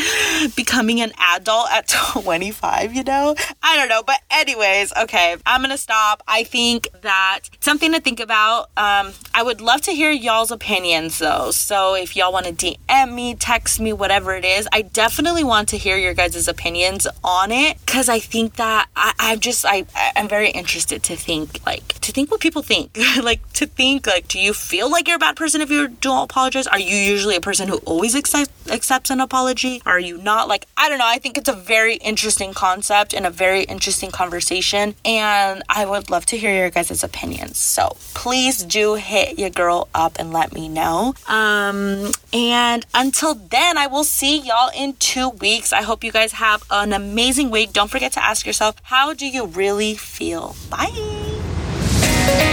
becoming 0.56 1.02
an 1.02 1.12
adult 1.36 1.72
at 1.72 1.88
25, 2.14 2.94
you 2.94 3.04
know? 3.04 3.36
I 3.62 3.78
don't 3.78 3.90
know. 3.90 4.04
But, 4.04 4.22
anyways, 4.32 4.94
okay, 5.04 5.38
I'm 5.46 5.62
gonna 5.62 5.78
stop. 5.78 6.24
I 6.28 6.44
think 6.44 6.88
that 7.02 7.42
something 7.60 7.92
to 7.94 8.02
think 8.02 8.20
about. 8.20 8.70
Um, 8.78 9.14
I 9.34 9.44
would 9.44 9.62
love 9.62 9.82
to 9.82 9.92
hear 9.92 10.12
y'all's 10.12 10.52
opinions 10.52 11.20
though. 11.20 11.52
So, 11.52 11.96
if 11.96 12.16
y'all 12.16 12.34
wanna 12.34 12.52
DM 12.52 13.14
me, 13.14 13.36
text 13.36 13.80
me, 13.80 13.94
whatever 13.94 14.34
it 14.36 14.46
is, 14.46 14.68
I 14.72 14.82
definitely 14.82 15.44
want 15.44 15.70
to 15.70 15.78
hear 15.78 15.98
your 15.98 16.14
guys' 16.14 16.48
opinions 16.48 17.08
on 17.24 17.52
it 17.52 17.78
because 17.86 18.10
I 18.10 18.20
think 18.20 18.56
that 18.56 18.88
I, 18.96 19.14
I'm 19.20 19.40
just, 19.40 19.66
I, 19.66 19.86
I'm 20.16 20.28
very 20.28 20.50
interested 20.50 21.04
to 21.04 21.16
think, 21.16 21.66
like, 21.66 22.00
to 22.02 22.12
think 22.12 22.32
what 22.32 22.40
people 22.40 22.62
think. 22.62 22.98
like 23.21 23.52
to 23.54 23.65
think 23.65 24.08
like 24.08 24.28
do 24.28 24.39
you 24.39 24.54
feel 24.54 24.89
like 24.89 25.08
you're 25.08 25.17
a 25.17 25.19
bad 25.19 25.36
person 25.36 25.62
if 25.62 25.69
you 25.69 25.88
don't 25.88 26.23
apologize? 26.23 26.67
Are 26.67 26.80
you 26.80 26.95
usually 26.95 27.36
a 27.36 27.41
person 27.41 27.67
who 27.67 27.78
always 27.86 28.15
accept, 28.15 28.52
accepts 28.69 29.10
an 29.10 29.19
apology? 29.19 29.82
Are 29.86 29.99
you 29.99 30.17
not? 30.17 30.47
Like 30.47 30.65
i 30.78 30.89
don't 30.89 30.97
know. 30.97 31.08
I 31.08 31.19
think 31.19 31.38
it's 31.38 31.49
a 31.49 31.54
very 31.54 31.95
interesting 31.95 32.54
concept 32.54 33.13
and 33.13 33.26
a 33.26 33.30
very 33.30 33.63
interesting 33.63 34.12
conversation 34.12 34.95
and 35.06 35.63
i 35.69 35.86
would 35.86 36.10
love 36.10 36.26
to 36.28 36.38
hear 36.38 36.56
your 36.56 36.69
guys' 36.69 37.04
opinions. 37.04 37.58
So 37.58 37.95
please 38.13 38.63
do 38.63 38.95
hit 38.95 39.38
your 39.38 39.49
girl 39.49 39.88
up 39.93 40.17
and 40.19 40.32
let 40.34 40.54
me 40.54 40.69
know. 40.69 41.13
Um 41.28 42.12
and 42.34 42.86
until 42.93 43.36
then 43.36 43.78
i 43.78 43.88
will 43.88 44.04
see 44.04 44.39
y'all 44.39 44.71
in 44.76 44.93
two 44.93 45.30
weeks. 45.30 45.73
I 45.73 45.82
hope 45.82 46.04
you 46.04 46.12
guys 46.12 46.34
have 46.34 46.63
an 46.69 46.93
amazing 46.93 47.49
week. 47.52 47.73
Don't 47.73 47.91
forget 47.91 48.12
to 48.13 48.23
ask 48.23 48.45
yourself 48.45 48.76
how 48.84 49.13
do 49.13 49.28
you 49.28 49.45
really 49.45 49.95
feel? 49.95 50.56
Bye 50.69 52.53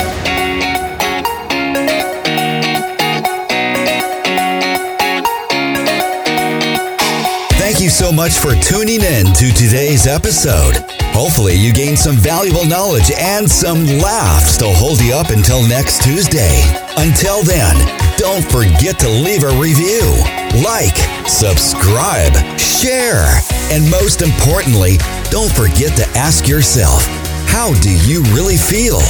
Thank 7.58 7.80
you 7.80 7.88
so 7.88 8.12
much 8.12 8.32
for 8.32 8.54
tuning 8.56 9.00
in 9.00 9.26
to 9.34 9.52
today's 9.52 10.06
episode. 10.06 10.76
Hopefully, 11.12 11.54
you 11.54 11.72
gained 11.72 11.98
some 11.98 12.16
valuable 12.16 12.64
knowledge 12.64 13.10
and 13.16 13.50
some 13.50 13.84
laughs 13.98 14.56
to 14.58 14.66
hold 14.66 15.00
you 15.00 15.14
up 15.14 15.30
until 15.30 15.66
next 15.66 16.02
Tuesday. 16.02 16.62
Until 16.96 17.42
then, 17.42 17.74
don't 18.16 18.44
forget 18.44 18.98
to 19.00 19.08
leave 19.08 19.44
a 19.44 19.54
review, 19.60 20.02
like, 20.62 20.96
subscribe, 21.26 22.34
share, 22.58 23.40
and 23.70 23.90
most 23.90 24.20
importantly, 24.20 24.98
don't 25.30 25.50
forget 25.52 25.96
to 25.96 26.06
ask 26.18 26.46
yourself, 26.46 27.06
how 27.46 27.72
do 27.80 27.90
you 28.06 28.22
really 28.34 28.56
feel? 28.56 29.00